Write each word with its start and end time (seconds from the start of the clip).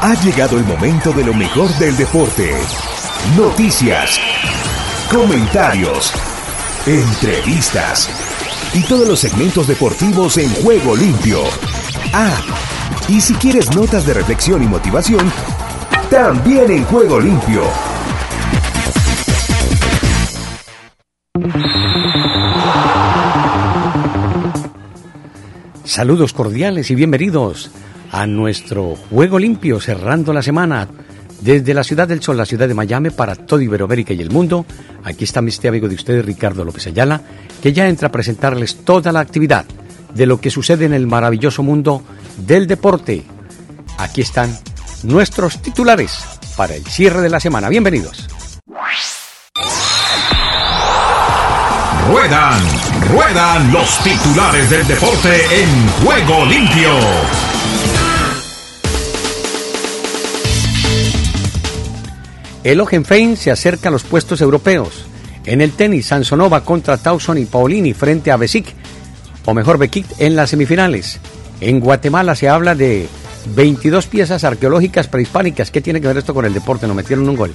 Ha 0.00 0.14
llegado 0.22 0.58
el 0.58 0.64
momento 0.64 1.12
de 1.12 1.24
lo 1.24 1.34
mejor 1.34 1.68
del 1.78 1.96
deporte. 1.96 2.54
Noticias, 3.36 4.20
comentarios, 5.10 6.12
entrevistas 6.86 8.08
y 8.74 8.84
todos 8.84 9.08
los 9.08 9.18
segmentos 9.18 9.66
deportivos 9.66 10.38
en 10.38 10.50
juego 10.62 10.94
limpio. 10.94 11.40
Ah, 12.12 12.40
y 13.08 13.20
si 13.20 13.34
quieres 13.34 13.74
notas 13.74 14.06
de 14.06 14.14
reflexión 14.14 14.62
y 14.62 14.66
motivación, 14.66 15.32
también 16.08 16.70
en 16.70 16.84
juego 16.84 17.18
limpio. 17.18 17.64
Saludos 25.82 26.32
cordiales 26.32 26.88
y 26.92 26.94
bienvenidos 26.94 27.72
a 28.10 28.26
nuestro 28.26 28.96
Juego 29.10 29.38
Limpio 29.38 29.80
cerrando 29.80 30.32
la 30.32 30.42
semana 30.42 30.88
desde 31.40 31.74
la 31.74 31.84
Ciudad 31.84 32.08
del 32.08 32.22
Sol, 32.22 32.36
la 32.36 32.46
ciudad 32.46 32.66
de 32.66 32.74
Miami, 32.74 33.10
para 33.10 33.34
todo 33.36 33.60
Iberoamérica 33.60 34.12
y 34.12 34.20
el 34.20 34.30
mundo. 34.30 34.66
Aquí 35.04 35.24
está 35.24 35.40
mi 35.40 35.50
este 35.50 35.68
amigo 35.68 35.88
de 35.88 35.94
ustedes, 35.94 36.24
Ricardo 36.24 36.64
López 36.64 36.86
Ayala, 36.86 37.20
que 37.62 37.72
ya 37.72 37.88
entra 37.88 38.08
a 38.08 38.12
presentarles 38.12 38.84
toda 38.84 39.12
la 39.12 39.20
actividad 39.20 39.64
de 40.14 40.26
lo 40.26 40.40
que 40.40 40.50
sucede 40.50 40.86
en 40.86 40.94
el 40.94 41.06
maravilloso 41.06 41.62
mundo 41.62 42.02
del 42.38 42.66
deporte. 42.66 43.24
Aquí 43.98 44.20
están 44.20 44.56
nuestros 45.04 45.62
titulares 45.62 46.24
para 46.56 46.74
el 46.74 46.84
cierre 46.84 47.20
de 47.20 47.30
la 47.30 47.40
semana. 47.40 47.68
Bienvenidos. 47.68 48.28
Ruedan, 52.08 52.62
ruedan 53.12 53.72
los 53.72 53.98
titulares 53.98 54.70
del 54.70 54.86
deporte 54.86 55.62
en 55.62 55.88
juego 56.02 56.46
limpio. 56.46 57.47
El 62.64 62.80
Hohenfein 62.80 63.36
se 63.36 63.50
acerca 63.50 63.88
a 63.88 63.92
los 63.92 64.02
puestos 64.02 64.40
europeos. 64.40 65.04
En 65.44 65.60
el 65.60 65.72
tenis, 65.72 66.06
Sansonova 66.06 66.64
contra 66.64 66.98
Tauson 66.98 67.38
y 67.38 67.46
Paulini 67.46 67.94
frente 67.94 68.30
a 68.30 68.36
Besic, 68.36 68.74
o 69.44 69.54
mejor 69.54 69.78
Bekic, 69.78 70.06
en 70.18 70.36
las 70.36 70.50
semifinales. 70.50 71.20
En 71.60 71.80
Guatemala 71.80 72.34
se 72.34 72.48
habla 72.48 72.74
de 72.74 73.08
22 73.54 74.06
piezas 74.06 74.44
arqueológicas 74.44 75.08
prehispánicas. 75.08 75.70
¿Qué 75.70 75.80
tiene 75.80 76.00
que 76.00 76.08
ver 76.08 76.18
esto 76.18 76.34
con 76.34 76.44
el 76.44 76.52
deporte? 76.52 76.86
No 76.86 76.94
metieron 76.94 77.28
un 77.28 77.36
gol. 77.36 77.54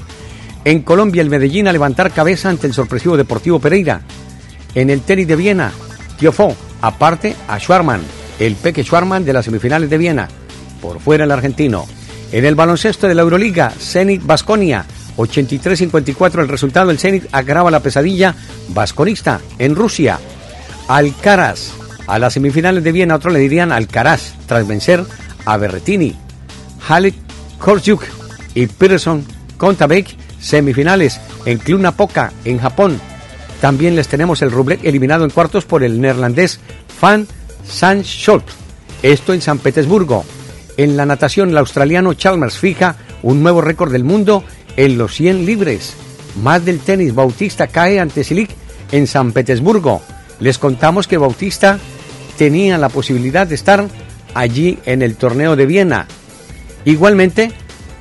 En 0.66 0.82
Colombia, 0.82 1.22
el 1.22 1.30
Medellín 1.30 1.68
a 1.68 1.74
levantar 1.74 2.12
cabeza 2.12 2.50
ante 2.50 2.68
el 2.68 2.74
sorpresivo 2.74 3.18
Deportivo 3.18 3.60
Pereira. 3.60 4.02
En 4.74 4.90
el 4.90 5.02
tenis 5.02 5.28
de 5.28 5.36
Viena, 5.36 5.72
Tiofó, 6.18 6.56
aparte 6.82 7.36
a 7.48 7.60
Schwarman, 7.60 8.02
el 8.40 8.56
peque 8.56 8.84
Schwarman 8.84 9.26
de 9.26 9.34
las 9.34 9.46
semifinales 9.46 9.90
de 9.90 9.98
Viena. 9.98 10.30
Por 10.82 11.00
fuera 11.00 11.26
el 11.26 11.32
argentino. 11.32 11.86
En 12.34 12.46
el 12.46 12.56
baloncesto 12.56 13.08
de 13.08 13.14
la 13.14 13.22
Euroliga, 13.22 13.70
Zenit 13.70 14.26
Basconia, 14.26 14.88
83-54 15.18 16.42
el 16.42 16.48
resultado. 16.48 16.90
El 16.90 16.98
Zenit 16.98 17.28
agrava 17.32 17.70
la 17.70 17.80
pesadilla 17.80 18.34
vasconista 18.70 19.40
en 19.60 19.76
Rusia. 19.76 20.20
Alcaraz, 20.88 21.70
a 22.08 22.18
las 22.18 22.34
semifinales 22.34 22.84
de 22.84 22.92
Viena, 22.92 23.18
otros 23.18 23.34
le 23.34 23.40
dirían 23.40 23.72
Alcaraz, 23.72 24.34
tras 24.48 24.68
vencer 24.68 25.06
a 25.46 25.58
Berretini. 25.58 26.16
Halek 26.88 27.14
Korczuk 27.60 28.04
y 28.56 28.66
Peterson 28.66 29.24
Kontabek, 29.58 30.18
semifinales 30.40 31.22
en 31.46 31.60
Club 31.60 31.82
Napoca, 31.82 32.34
en 32.46 32.58
Japón. 32.58 33.00
También 33.62 33.96
les 33.96 34.08
tenemos 34.08 34.42
el 34.42 34.50
Rublev 34.50 34.80
eliminado 34.82 35.24
en 35.24 35.30
cuartos 35.30 35.66
por 35.66 35.84
el 35.84 36.02
neerlandés 36.02 36.60
Van 37.00 37.28
Sandscholt. 37.64 38.46
Esto 39.04 39.36
en 39.36 39.42
San 39.42 39.60
Petersburgo. 39.60 40.26
En 40.78 40.98
la 40.98 41.06
natación, 41.06 41.50
el 41.50 41.58
australiano 41.58 42.14
Chalmers 42.14 42.58
fija 42.58 42.96
un 43.22 43.44
nuevo 43.44 43.62
récord 43.62 43.92
del 43.92 44.04
mundo 44.04 44.44
en 44.76 44.98
los 44.98 45.14
100 45.14 45.46
libres. 45.46 45.94
Más 46.42 46.66
del 46.66 46.80
tenis, 46.80 47.14
Bautista 47.14 47.68
cae 47.68 48.00
ante 48.00 48.24
Silic 48.24 48.50
en 48.92 49.06
San 49.06 49.32
Petersburgo. 49.34 50.02
Les 50.40 50.58
contamos 50.58 51.08
que 51.08 51.18
Bautista 51.18 51.78
tenía 52.38 52.80
la 52.80 52.90
posibilidad 52.90 53.46
de 53.46 53.56
estar 53.56 53.88
allí 54.34 54.80
en 54.86 55.04
el 55.04 55.16
torneo 55.16 55.56
de 55.56 55.68
Viena. 55.68 56.08
Igualmente, 56.86 57.52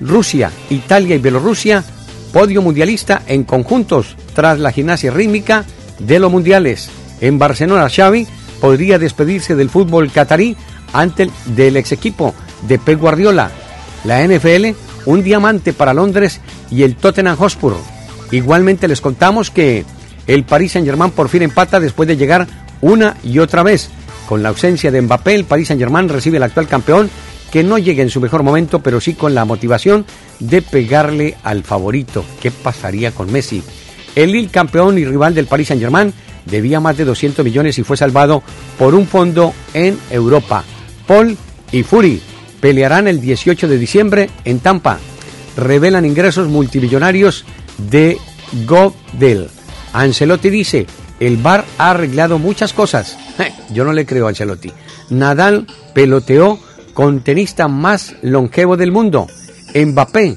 Rusia, 0.00 0.50
Italia 0.70 1.16
y 1.16 1.18
Bielorrusia, 1.18 1.84
podio 2.32 2.62
mundialista 2.62 3.22
en 3.26 3.44
conjuntos 3.44 4.16
tras 4.34 4.58
la 4.58 4.72
gimnasia 4.72 5.10
rítmica 5.10 5.66
de 5.98 6.18
los 6.18 6.32
mundiales. 6.32 6.90
En 7.20 7.38
Barcelona, 7.38 7.90
Xavi 7.90 8.26
podría 8.62 8.98
despedirse 8.98 9.54
del 9.54 9.68
fútbol 9.68 10.10
catarí 10.10 10.56
ante 10.94 11.24
el 11.24 11.30
del 11.54 11.76
ex 11.76 11.92
equipo 11.92 12.34
de 12.62 12.78
Pep 12.78 13.00
Guardiola. 13.00 13.50
La 14.04 14.26
NFL, 14.26 14.70
un 15.06 15.22
diamante 15.22 15.72
para 15.72 15.94
Londres 15.94 16.40
y 16.70 16.82
el 16.82 16.96
Tottenham 16.96 17.36
Hotspur. 17.36 17.76
Igualmente 18.30 18.88
les 18.88 19.00
contamos 19.00 19.50
que 19.50 19.84
el 20.26 20.44
Paris 20.44 20.72
Saint-Germain 20.72 21.10
por 21.10 21.28
fin 21.28 21.42
empata 21.42 21.80
después 21.80 22.08
de 22.08 22.16
llegar 22.16 22.46
una 22.80 23.16
y 23.22 23.38
otra 23.38 23.62
vez. 23.62 23.90
Con 24.28 24.42
la 24.42 24.48
ausencia 24.48 24.90
de 24.90 25.02
Mbappé, 25.02 25.34
el 25.34 25.44
Paris 25.44 25.68
Saint-Germain 25.68 26.08
recibe 26.08 26.38
al 26.38 26.44
actual 26.44 26.68
campeón 26.68 27.10
que 27.50 27.62
no 27.62 27.76
llega 27.76 28.02
en 28.02 28.10
su 28.10 28.20
mejor 28.20 28.42
momento, 28.42 28.78
pero 28.78 29.00
sí 29.00 29.12
con 29.14 29.34
la 29.34 29.44
motivación 29.44 30.06
de 30.38 30.62
pegarle 30.62 31.36
al 31.42 31.62
favorito. 31.62 32.24
¿Qué 32.40 32.50
pasaría 32.50 33.10
con 33.12 33.30
Messi? 33.30 33.62
El 34.14 34.32
Lille, 34.32 34.48
campeón 34.48 34.96
y 34.98 35.04
rival 35.04 35.34
del 35.34 35.46
Paris 35.46 35.68
Saint-Germain, 35.68 36.14
debía 36.46 36.80
más 36.80 36.96
de 36.96 37.04
200 37.04 37.44
millones 37.44 37.78
y 37.78 37.82
fue 37.82 37.96
salvado 37.96 38.42
por 38.78 38.94
un 38.94 39.06
fondo 39.06 39.52
en 39.74 39.98
Europa. 40.10 40.64
Paul 41.06 41.36
y 41.70 41.82
Fury 41.82 42.22
pelearán 42.62 43.08
el 43.08 43.20
18 43.20 43.66
de 43.66 43.76
diciembre 43.76 44.30
en 44.44 44.60
Tampa. 44.60 45.00
Revelan 45.56 46.06
ingresos 46.06 46.46
multimillonarios 46.48 47.44
de 47.76 48.16
Godel. 48.64 49.48
Ancelotti 49.92 50.48
dice, 50.48 50.86
el 51.18 51.38
bar 51.38 51.64
ha 51.76 51.90
arreglado 51.90 52.38
muchas 52.38 52.72
cosas. 52.72 53.18
Yo 53.74 53.84
no 53.84 53.92
le 53.92 54.06
creo 54.06 54.26
a 54.26 54.28
Ancelotti. 54.28 54.72
Nadal 55.10 55.66
peloteó 55.92 56.58
con 56.94 57.24
tenista 57.24 57.66
más 57.66 58.14
longevo 58.22 58.76
del 58.76 58.92
mundo. 58.92 59.26
Mbappé 59.74 60.36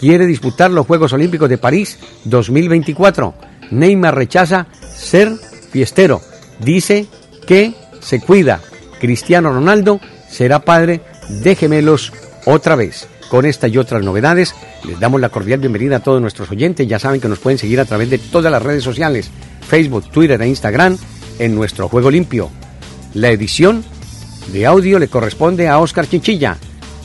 quiere 0.00 0.26
disputar 0.26 0.70
los 0.70 0.86
Juegos 0.86 1.12
Olímpicos 1.12 1.50
de 1.50 1.58
París 1.58 1.98
2024. 2.24 3.34
Neymar 3.70 4.14
rechaza 4.14 4.66
ser 4.96 5.30
fiestero. 5.70 6.22
Dice 6.58 7.06
que 7.46 7.74
se 8.00 8.18
cuida. 8.22 8.62
Cristiano 8.98 9.52
Ronaldo 9.52 10.00
será 10.26 10.60
padre 10.60 11.02
de 11.28 11.54
gemelos 11.54 12.12
otra 12.44 12.76
vez. 12.76 13.08
Con 13.30 13.44
esta 13.44 13.66
y 13.66 13.76
otras 13.76 14.02
novedades, 14.02 14.54
les 14.84 15.00
damos 15.00 15.20
la 15.20 15.30
cordial 15.30 15.58
bienvenida 15.58 15.96
a 15.96 16.00
todos 16.00 16.20
nuestros 16.20 16.50
oyentes. 16.50 16.86
Ya 16.86 17.00
saben 17.00 17.20
que 17.20 17.28
nos 17.28 17.40
pueden 17.40 17.58
seguir 17.58 17.80
a 17.80 17.84
través 17.84 18.08
de 18.08 18.18
todas 18.18 18.52
las 18.52 18.62
redes 18.62 18.84
sociales, 18.84 19.30
Facebook, 19.68 20.08
Twitter 20.10 20.40
e 20.40 20.48
Instagram, 20.48 20.96
en 21.38 21.54
nuestro 21.54 21.88
Juego 21.88 22.10
Limpio. 22.10 22.50
La 23.14 23.30
edición 23.30 23.84
de 24.52 24.66
audio 24.66 24.98
le 24.98 25.08
corresponde 25.08 25.68
a 25.68 25.78
Oscar 25.78 26.08
Chinchilla, 26.08 26.56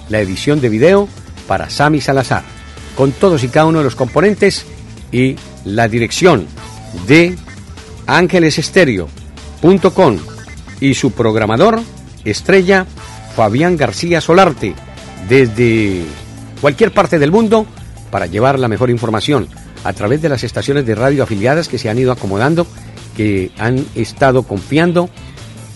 la 0.10 0.20
edición 0.20 0.60
de 0.62 0.70
video 0.70 1.08
para 1.48 1.72
Sami 1.72 2.02
Salazar, 2.02 2.44
con 2.96 3.12
todos 3.12 3.44
y 3.44 3.48
cada 3.48 3.66
uno 3.66 3.80
de 3.80 3.86
los 3.86 3.96
componentes 3.96 4.66
y 5.12 5.38
la 5.66 5.88
dirección 5.88 6.46
de 7.08 7.36
ángelesestéreo.com 8.06 10.20
y 10.80 10.94
su 10.94 11.12
programador 11.12 11.82
estrella 12.26 12.86
Fabián 13.42 13.76
García 13.76 14.22
Solarte 14.22 14.76
desde 15.28 16.04
cualquier 16.62 16.92
parte 16.92 17.18
del 17.18 17.32
mundo 17.32 17.66
para 18.12 18.28
llevar 18.28 18.60
la 18.60 18.68
mejor 18.68 18.92
información 18.92 19.48
a 19.84 19.94
través 19.94 20.22
de 20.22 20.30
las 20.30 20.44
estaciones 20.44 20.86
de 20.86 20.94
radio 20.94 21.24
afiliadas 21.24 21.68
que 21.68 21.80
se 21.80 21.90
han 21.90 21.98
ido 21.98 22.12
acomodando, 22.12 22.68
que 23.18 23.50
han 23.58 23.84
estado 23.96 24.44
confiando 24.44 25.10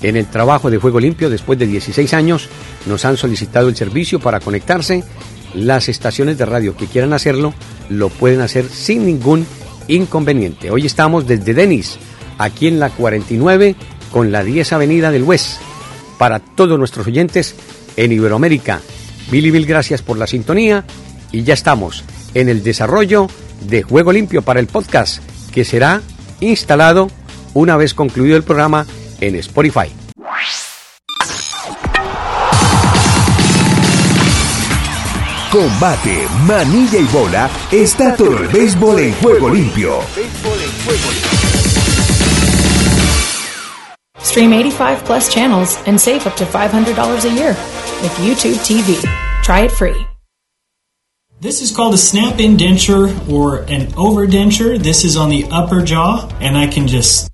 en 0.04 0.16
el 0.16 0.28
trabajo 0.28 0.70
de 0.70 0.80
Fuego 0.80 1.00
Limpio 1.00 1.28
después 1.32 1.58
de 1.58 1.66
16 1.66 2.14
años. 2.14 2.50
Nos 2.86 3.04
han 3.04 3.18
solicitado 3.18 3.68
el 3.68 3.76
servicio 3.76 4.20
para 4.20 4.42
conectarse. 4.42 5.04
Las 5.56 5.90
estaciones 5.90 6.38
de 6.38 6.46
radio 6.46 6.78
que 6.78 6.86
quieran 6.86 7.14
hacerlo 7.14 7.52
lo 7.90 8.10
pueden 8.10 8.42
hacer 8.42 8.70
sin 8.70 9.08
ningún 9.08 9.44
inconveniente. 9.88 10.70
Hoy 10.70 10.86
estamos 10.86 11.26
desde 11.26 11.56
Denis, 11.56 11.98
aquí 12.38 12.68
en 12.68 12.80
la 12.80 12.92
49 12.92 13.76
con 14.12 14.32
la 14.32 14.44
10 14.44 14.72
Avenida 14.74 15.10
del 15.10 15.24
West. 15.24 15.65
Para 16.18 16.40
todos 16.40 16.80
nuestros 16.80 17.08
oyentes 17.08 17.56
en 17.98 18.12
Iberoamérica, 18.12 18.82
mil 19.32 19.46
y 19.46 19.52
mil 19.52 19.66
gracias 19.66 20.02
por 20.02 20.18
la 20.18 20.28
sintonía 20.28 20.86
y 21.32 21.44
ya 21.44 21.54
estamos 21.54 22.04
en 22.34 22.50
el 22.50 22.64
desarrollo 22.64 23.28
de 23.68 23.84
Juego 23.84 24.12
Limpio 24.12 24.42
para 24.42 24.60
el 24.60 24.68
podcast 24.68 25.22
que 25.52 25.66
será 25.66 26.02
instalado 26.40 27.10
una 27.54 27.78
vez 27.78 27.94
concluido 27.94 28.38
el 28.38 28.44
programa 28.44 28.86
en 29.22 29.36
Spotify. 29.36 29.92
Combate, 35.52 36.28
manilla 36.46 37.00
y 37.00 37.06
bola 37.06 37.50
está 37.72 38.14
todo 38.14 38.38
el 38.40 38.48
béisbol 38.50 39.00
en 39.00 39.14
juego 39.14 39.50
limpio. 39.50 40.00
Stream 44.26 44.54
85 44.54 45.06
plus 45.06 45.34
channels 45.34 45.78
and 45.86 46.02
save 46.02 46.26
up 46.26 46.36
to 46.38 46.46
$500 46.46 47.26
a 47.26 47.34
year 47.34 47.50
with 48.02 48.12
YouTube 48.18 48.58
TV. 48.66 49.00
Try 49.44 49.62
it 49.62 49.72
free. 49.72 50.06
This 51.40 51.62
is 51.62 51.74
called 51.74 51.94
a 51.94 51.98
snap 51.98 52.40
indenture 52.40 53.06
or 53.30 53.60
an 53.60 53.92
overdenture. 53.92 54.82
This 54.82 55.06
is 55.06 55.16
on 55.16 55.30
the 55.30 55.46
upper 55.52 55.84
jaw, 55.84 56.28
and 56.42 56.58
I 56.58 56.66
can 56.66 56.88
just 56.88 57.30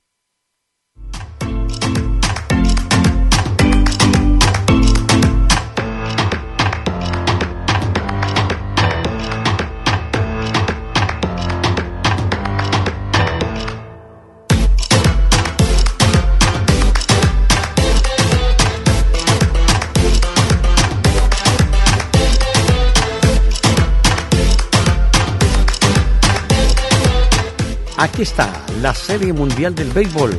Aquí 28.01 28.23
está 28.23 28.51
la 28.81 28.95
Serie 28.95 29.31
Mundial 29.31 29.75
del 29.75 29.91
Béisbol. 29.91 30.35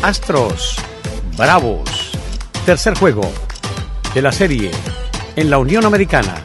Astros, 0.00 0.76
Bravos. 1.36 2.12
Tercer 2.64 2.96
juego 2.96 3.22
de 4.14 4.22
la 4.22 4.30
serie 4.30 4.70
en 5.34 5.50
la 5.50 5.58
Unión 5.58 5.84
Americana. 5.84 6.36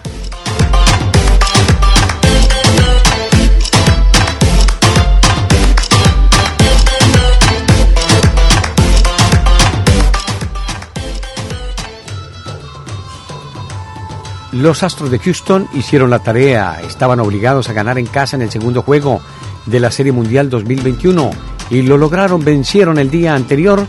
Los 14.51 14.81
Astros 14.81 15.11
de 15.11 15.19
Houston 15.19 15.67
hicieron 15.75 16.09
la 16.09 16.23
tarea, 16.23 16.81
estaban 16.81 17.19
obligados 17.19 17.69
a 17.69 17.73
ganar 17.73 17.99
en 17.99 18.07
casa 18.07 18.35
en 18.35 18.41
el 18.41 18.49
segundo 18.49 18.81
juego 18.81 19.21
de 19.65 19.79
la 19.79 19.91
Serie 19.91 20.11
Mundial 20.11 20.49
2021 20.49 21.31
y 21.69 21.81
lo 21.81 21.97
lograron, 21.97 22.43
vencieron 22.43 22.99
el 22.99 23.09
día 23.09 23.33
anterior, 23.33 23.85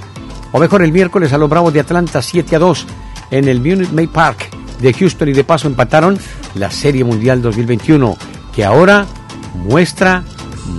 o 0.53 0.59
mejor 0.59 0.83
el 0.83 0.93
miércoles 0.93 1.33
a 1.33 1.39
los 1.39 1.51
Bravos 1.51 1.73
de 1.73 1.81
Atlanta 1.81 2.23
7 2.23 2.57
a 2.57 2.59
2 2.59 2.87
en 3.31 3.49
el 3.49 3.61
Munich 3.61 3.93
May 3.93 4.07
Park 4.07 4.51
de 4.81 4.93
Houston 4.93 5.29
y 5.29 5.33
de 5.33 5.45
paso 5.45 5.67
empataron 5.67 6.19
la 6.55 6.71
Serie 6.71 7.05
Mundial 7.05 7.43
2021 7.43 8.17
que 8.55 8.65
ahora 8.65 9.07
muestra 9.55 10.25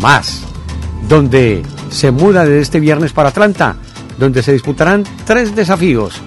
más, 0.02 0.44
donde 1.08 1.64
se 1.90 2.12
muda 2.12 2.44
desde 2.44 2.62
este 2.62 2.80
viernes 2.80 3.14
para 3.14 3.30
Atlanta, 3.30 3.76
donde 4.18 4.44
se 4.44 4.54
disputarán 4.54 5.04
tres 5.26 5.56
desafíos. 5.56 6.22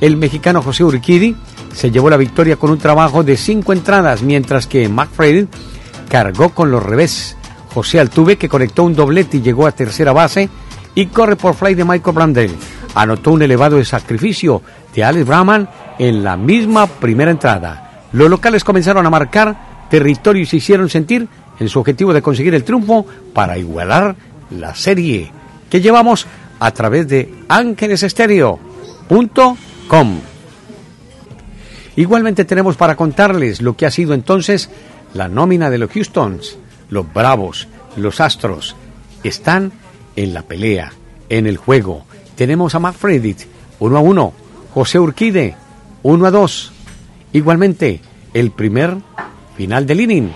El 0.00 0.16
mexicano 0.16 0.62
José 0.62 0.84
Urquidi 0.84 1.36
se 1.72 1.90
llevó 1.90 2.10
la 2.10 2.16
victoria 2.16 2.56
con 2.56 2.70
un 2.70 2.78
trabajo 2.78 3.22
de 3.22 3.36
cinco 3.36 3.72
entradas, 3.72 4.22
mientras 4.22 4.66
que 4.66 4.88
McFreddy 4.88 5.48
cargó 6.08 6.50
con 6.50 6.70
los 6.70 6.82
revés 6.82 7.36
José 7.72 8.00
Altuve, 8.00 8.36
que 8.36 8.48
conectó 8.48 8.84
un 8.84 8.94
doblete 8.94 9.38
y 9.38 9.42
llegó 9.42 9.66
a 9.66 9.72
tercera 9.72 10.12
base, 10.12 10.48
y 10.94 11.06
corre 11.06 11.36
por 11.36 11.54
fly 11.54 11.74
de 11.74 11.84
Michael 11.84 12.14
Brandel. 12.14 12.50
Anotó 12.94 13.32
un 13.32 13.42
elevado 13.42 13.82
sacrificio 13.84 14.62
de 14.94 15.02
Alex 15.04 15.26
Brahman 15.26 15.68
en 15.98 16.22
la 16.22 16.36
misma 16.36 16.86
primera 16.86 17.30
entrada. 17.30 18.02
Los 18.12 18.28
locales 18.28 18.64
comenzaron 18.64 19.06
a 19.06 19.10
marcar 19.10 19.86
territorio 19.88 20.42
y 20.42 20.46
se 20.46 20.56
hicieron 20.56 20.90
sentir 20.90 21.26
en 21.58 21.68
su 21.68 21.80
objetivo 21.80 22.12
de 22.12 22.22
conseguir 22.22 22.54
el 22.54 22.64
triunfo 22.64 23.06
para 23.32 23.56
igualar 23.56 24.14
la 24.50 24.74
serie 24.74 25.30
que 25.70 25.80
llevamos 25.80 26.26
a 26.60 26.70
través 26.72 27.08
de 27.08 27.32
ángeles.com. 27.48 28.58
Igualmente 31.96 32.44
tenemos 32.44 32.76
para 32.76 32.96
contarles 32.96 33.62
lo 33.62 33.76
que 33.76 33.86
ha 33.86 33.90
sido 33.90 34.12
entonces 34.14 34.70
la 35.14 35.28
nómina 35.28 35.70
de 35.70 35.78
los 35.78 35.90
Houstons 35.90 36.58
los 36.92 37.10
Bravos, 37.10 37.68
los 37.96 38.20
Astros, 38.20 38.76
están 39.24 39.72
en 40.14 40.34
la 40.34 40.42
pelea, 40.42 40.92
en 41.30 41.46
el 41.46 41.56
juego. 41.56 42.04
Tenemos 42.36 42.74
a 42.74 42.80
Matt 42.80 42.96
1 43.78 43.96
a 43.96 44.00
1, 44.00 44.32
José 44.74 44.98
Urquide, 44.98 45.56
1 46.02 46.26
a 46.26 46.30
2. 46.30 46.72
Igualmente, 47.32 48.02
el 48.34 48.50
primer 48.50 48.98
final 49.56 49.86
del 49.86 50.02
inning. 50.02 50.32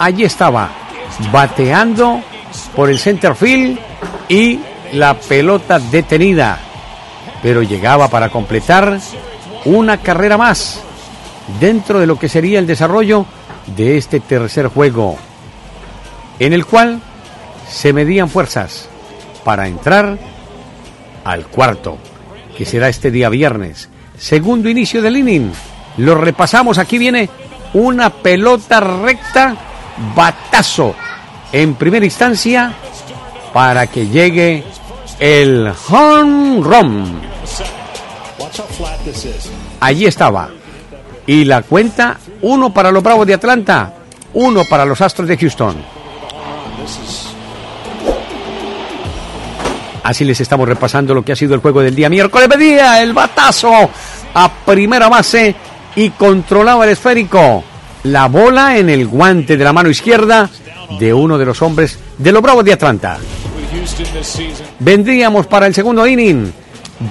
Allí 0.00 0.24
estaba, 0.24 0.70
bateando 1.30 2.20
por 2.74 2.90
el 2.90 2.98
center 2.98 3.36
field 3.36 3.78
y 4.28 4.58
la 4.92 5.14
pelota 5.14 5.78
detenida. 5.78 6.58
Pero 7.44 7.62
llegaba 7.62 8.08
para 8.08 8.28
completar 8.28 8.98
una 9.66 9.98
carrera 9.98 10.36
más 10.36 10.82
dentro 11.60 12.00
de 12.00 12.08
lo 12.08 12.18
que 12.18 12.28
sería 12.28 12.58
el 12.58 12.66
desarrollo 12.66 13.24
de 13.74 13.96
este 13.96 14.20
tercer 14.20 14.68
juego, 14.68 15.16
en 16.38 16.52
el 16.52 16.66
cual 16.66 17.00
se 17.68 17.92
medían 17.92 18.28
fuerzas 18.28 18.88
para 19.44 19.66
entrar 19.66 20.18
al 21.24 21.46
cuarto, 21.46 21.98
que 22.56 22.64
será 22.64 22.88
este 22.88 23.10
día 23.10 23.28
viernes. 23.28 23.88
Segundo 24.18 24.68
inicio 24.68 25.02
del 25.02 25.16
inning. 25.16 25.52
Lo 25.98 26.14
repasamos. 26.14 26.78
Aquí 26.78 26.98
viene 26.98 27.28
una 27.74 28.10
pelota 28.10 28.80
recta, 28.80 29.56
batazo 30.14 30.94
en 31.52 31.74
primera 31.74 32.04
instancia 32.04 32.72
para 33.52 33.86
que 33.86 34.06
llegue 34.06 34.64
el 35.18 35.72
home 35.88 36.60
run. 36.62 37.20
Allí 39.80 40.06
estaba. 40.06 40.50
Y 41.26 41.44
la 41.44 41.62
cuenta, 41.62 42.18
uno 42.42 42.72
para 42.72 42.92
los 42.92 43.02
Bravos 43.02 43.26
de 43.26 43.34
Atlanta, 43.34 43.92
uno 44.34 44.62
para 44.68 44.84
los 44.84 45.00
Astros 45.00 45.28
de 45.28 45.36
Houston. 45.36 45.76
Así 50.04 50.24
les 50.24 50.40
estamos 50.40 50.68
repasando 50.68 51.14
lo 51.14 51.24
que 51.24 51.32
ha 51.32 51.36
sido 51.36 51.54
el 51.54 51.60
juego 51.60 51.82
del 51.82 51.96
día 51.96 52.08
miércoles. 52.08 52.48
Medía 52.48 53.02
el 53.02 53.12
batazo 53.12 53.72
a 54.34 54.52
primera 54.64 55.08
base 55.08 55.54
y 55.96 56.10
controlaba 56.10 56.84
el 56.84 56.90
esférico. 56.90 57.64
La 58.04 58.28
bola 58.28 58.78
en 58.78 58.88
el 58.88 59.08
guante 59.08 59.56
de 59.56 59.64
la 59.64 59.72
mano 59.72 59.90
izquierda 59.90 60.48
de 61.00 61.12
uno 61.12 61.36
de 61.38 61.44
los 61.44 61.60
hombres 61.60 61.98
de 62.18 62.30
los 62.30 62.40
Bravos 62.40 62.64
de 62.64 62.74
Atlanta. 62.74 63.18
Vendríamos 64.78 65.48
para 65.48 65.66
el 65.66 65.74
segundo 65.74 66.06
inning. 66.06 66.52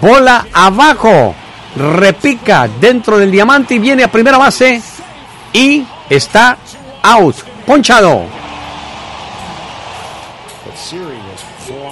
Bola 0.02 0.48
abajo 0.54 1.36
repica 1.76 2.68
dentro 2.80 3.18
del 3.18 3.32
diamante 3.32 3.76
y 3.76 3.80
viene 3.80 4.04
a 4.04 4.12
primera 4.12 4.38
base 4.38 4.82
y 5.54 5.86
está 6.10 6.58
out, 7.04 7.36
ponchado. 7.66 8.24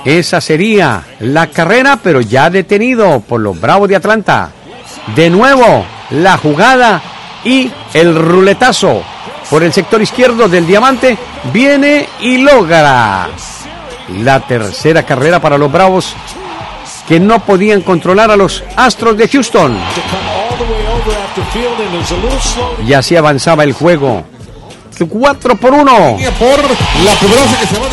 Esa 0.05 0.41
sería 0.41 1.03
la 1.19 1.47
carrera, 1.47 1.97
pero 2.01 2.21
ya 2.21 2.49
detenido 2.49 3.21
por 3.21 3.39
los 3.39 3.59
Bravos 3.59 3.87
de 3.87 3.95
Atlanta. 3.95 4.51
De 5.15 5.29
nuevo, 5.29 5.85
la 6.11 6.37
jugada 6.37 7.01
y 7.43 7.71
el 7.93 8.15
ruletazo 8.15 9.01
por 9.49 9.63
el 9.63 9.73
sector 9.73 10.01
izquierdo 10.01 10.47
del 10.47 10.67
diamante 10.67 11.17
viene 11.51 12.07
y 12.21 12.37
logra 12.37 13.27
la 14.21 14.39
tercera 14.41 15.03
carrera 15.03 15.39
para 15.39 15.57
los 15.57 15.71
Bravos 15.71 16.15
que 17.07 17.19
no 17.19 17.43
podían 17.43 17.81
controlar 17.81 18.31
a 18.31 18.37
los 18.37 18.63
Astros 18.75 19.17
de 19.17 19.27
Houston. 19.27 19.77
Y 22.87 22.93
así 22.93 23.15
avanzaba 23.15 23.63
el 23.63 23.73
juego. 23.73 24.23
4 25.09 25.55
por 25.55 25.73
1. 25.73 26.17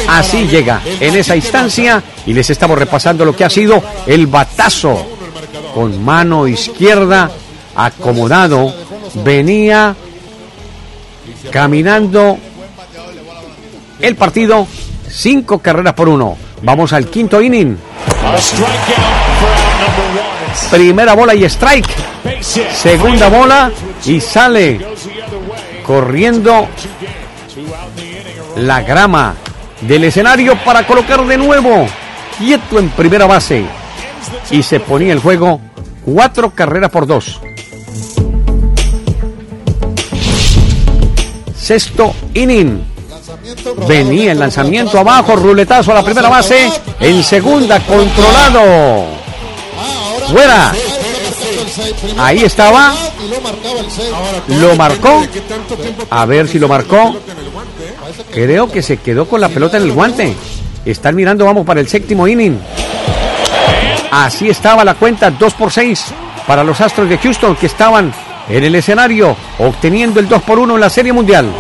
Así 0.08 0.46
llega 0.46 0.80
en 0.84 1.16
esa 1.16 1.34
instancia 1.36 2.02
y 2.26 2.32
les 2.32 2.50
estamos 2.50 2.78
repasando 2.78 3.24
lo 3.24 3.34
que 3.34 3.44
ha 3.44 3.50
sido 3.50 3.82
el 4.06 4.26
batazo 4.26 5.06
con 5.74 6.02
mano 6.02 6.46
izquierda 6.46 7.30
acomodado. 7.74 8.72
Venía 9.24 9.94
caminando 11.50 12.38
el 14.00 14.16
partido. 14.16 14.66
Cinco 15.08 15.58
carreras 15.58 15.94
por 15.94 16.08
uno. 16.08 16.36
Vamos 16.62 16.92
al 16.92 17.06
quinto 17.06 17.40
inning. 17.40 17.76
Primera 20.70 21.14
bola 21.14 21.34
y 21.34 21.44
strike. 21.44 21.88
Segunda 22.72 23.28
bola 23.28 23.70
y 24.04 24.20
sale 24.20 24.80
corriendo 25.86 26.68
la 28.56 28.82
grama 28.82 29.34
del 29.80 30.04
escenario 30.04 30.56
para 30.64 30.86
colocar 30.86 31.26
de 31.26 31.38
nuevo 31.38 31.86
quieto 32.38 32.78
en 32.78 32.90
primera 32.90 33.26
base. 33.26 33.64
Y 34.50 34.62
se 34.62 34.80
ponía 34.80 35.12
el 35.12 35.20
juego 35.20 35.60
cuatro 36.04 36.50
carreras 36.50 36.90
por 36.90 37.06
dos. 37.06 37.40
Sexto 41.56 42.14
inning. 42.34 42.99
Venía 43.86 44.32
el 44.32 44.38
lanzamiento 44.38 44.98
abajo, 44.98 45.36
ruletazo 45.36 45.92
a 45.92 45.94
la 45.94 46.04
primera 46.04 46.28
base. 46.28 46.70
En 46.98 47.22
segunda, 47.22 47.80
controlado. 47.80 49.06
Fuera. 50.28 50.72
Ahí 52.18 52.44
estaba 52.44 52.94
lo 53.30 53.40
marcaba 53.40 53.80
el 53.80 53.90
6. 53.90 54.60
Lo 54.60 54.76
marcó. 54.76 55.26
A 56.10 56.26
ver 56.26 56.48
si 56.48 56.58
lo 56.58 56.68
marcó. 56.68 57.16
Creo 58.32 58.70
que 58.70 58.82
se 58.82 58.98
quedó 58.98 59.28
con 59.28 59.40
la 59.40 59.48
pelota 59.48 59.76
en 59.76 59.84
el 59.84 59.92
guante. 59.92 60.34
Están 60.84 61.14
mirando, 61.14 61.44
vamos 61.44 61.66
para 61.66 61.80
el 61.80 61.88
séptimo 61.88 62.26
inning. 62.26 62.58
Así 64.10 64.48
estaba 64.48 64.84
la 64.84 64.94
cuenta, 64.94 65.30
2 65.30 65.54
por 65.54 65.70
6 65.70 66.06
para 66.46 66.64
los 66.64 66.80
Astros 66.80 67.08
de 67.08 67.18
Houston 67.18 67.54
que 67.54 67.66
estaban 67.66 68.12
en 68.50 68.64
el 68.64 68.74
escenario 68.74 69.36
obteniendo 69.58 70.20
el 70.20 70.28
2 70.28 70.42
por 70.42 70.58
1 70.58 70.74
en 70.74 70.80
la 70.80 70.90
Serie 70.90 71.12
Mundial. 71.12 71.50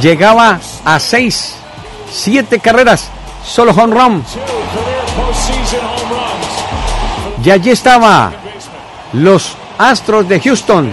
Llegaba 0.00 0.60
a 0.84 1.00
6, 1.00 1.54
7 2.12 2.58
carreras, 2.60 3.08
solo 3.44 3.72
home 3.72 3.94
run. 3.94 4.24
Y 7.44 7.50
allí 7.50 7.70
estaba 7.70 8.32
los 9.14 9.56
Astros 9.78 10.28
de 10.28 10.40
Houston 10.40 10.92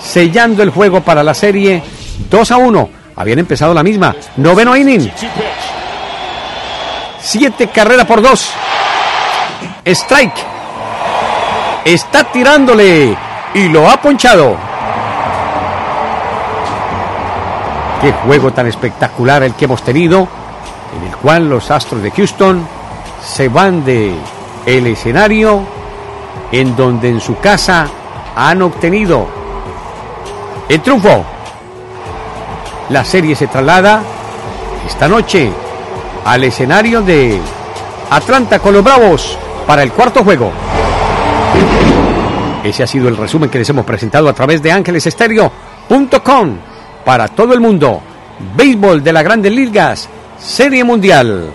sellando 0.00 0.62
el 0.62 0.70
juego 0.70 1.00
para 1.00 1.22
la 1.24 1.34
serie 1.34 1.82
2 2.30 2.50
a 2.52 2.56
1. 2.56 2.90
Habían 3.16 3.40
empezado 3.40 3.74
la 3.74 3.82
misma. 3.82 4.14
Noveno 4.36 4.76
inning. 4.76 5.10
Siete 7.20 7.68
carreras 7.68 8.06
por 8.06 8.22
dos. 8.22 8.50
Strike. 9.84 10.59
Está 11.84 12.24
tirándole 12.24 13.16
y 13.54 13.68
lo 13.68 13.88
ha 13.90 13.96
ponchado. 14.00 14.56
Qué 18.00 18.12
juego 18.12 18.52
tan 18.52 18.66
espectacular 18.66 19.42
el 19.42 19.54
que 19.54 19.64
hemos 19.64 19.82
tenido, 19.82 20.28
en 20.96 21.08
el 21.08 21.16
cual 21.16 21.48
los 21.48 21.70
Astros 21.70 22.02
de 22.02 22.10
Houston 22.10 22.66
se 23.22 23.48
van 23.48 23.84
de 23.84 24.14
el 24.66 24.86
escenario 24.86 25.62
en 26.52 26.76
donde 26.76 27.08
en 27.08 27.20
su 27.20 27.38
casa 27.38 27.86
han 28.36 28.62
obtenido 28.62 29.26
el 30.68 30.80
triunfo. 30.80 31.24
La 32.90 33.04
serie 33.04 33.34
se 33.36 33.46
traslada 33.46 34.02
esta 34.86 35.08
noche 35.08 35.50
al 36.24 36.44
escenario 36.44 37.02
de 37.02 37.40
Atlanta 38.10 38.58
con 38.58 38.74
los 38.74 38.84
Bravos 38.84 39.38
para 39.66 39.82
el 39.82 39.92
cuarto 39.92 40.24
juego. 40.24 40.50
Ese 42.64 42.82
ha 42.82 42.86
sido 42.86 43.08
el 43.08 43.16
resumen 43.16 43.50
que 43.50 43.58
les 43.58 43.68
hemos 43.70 43.84
presentado 43.84 44.28
a 44.28 44.32
través 44.32 44.62
de 44.62 44.72
ángelesestéreo.com 44.72 46.58
para 47.04 47.28
todo 47.28 47.54
el 47.54 47.60
mundo. 47.60 48.02
Béisbol 48.56 49.02
de 49.02 49.12
las 49.12 49.24
grandes 49.24 49.52
ligas, 49.52 50.08
Serie 50.38 50.84
Mundial. 50.84 51.52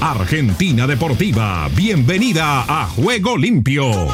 Argentina 0.00 0.86
Deportiva, 0.86 1.68
bienvenida 1.74 2.64
a 2.68 2.86
Juego 2.86 3.36
Limpio. 3.36 4.08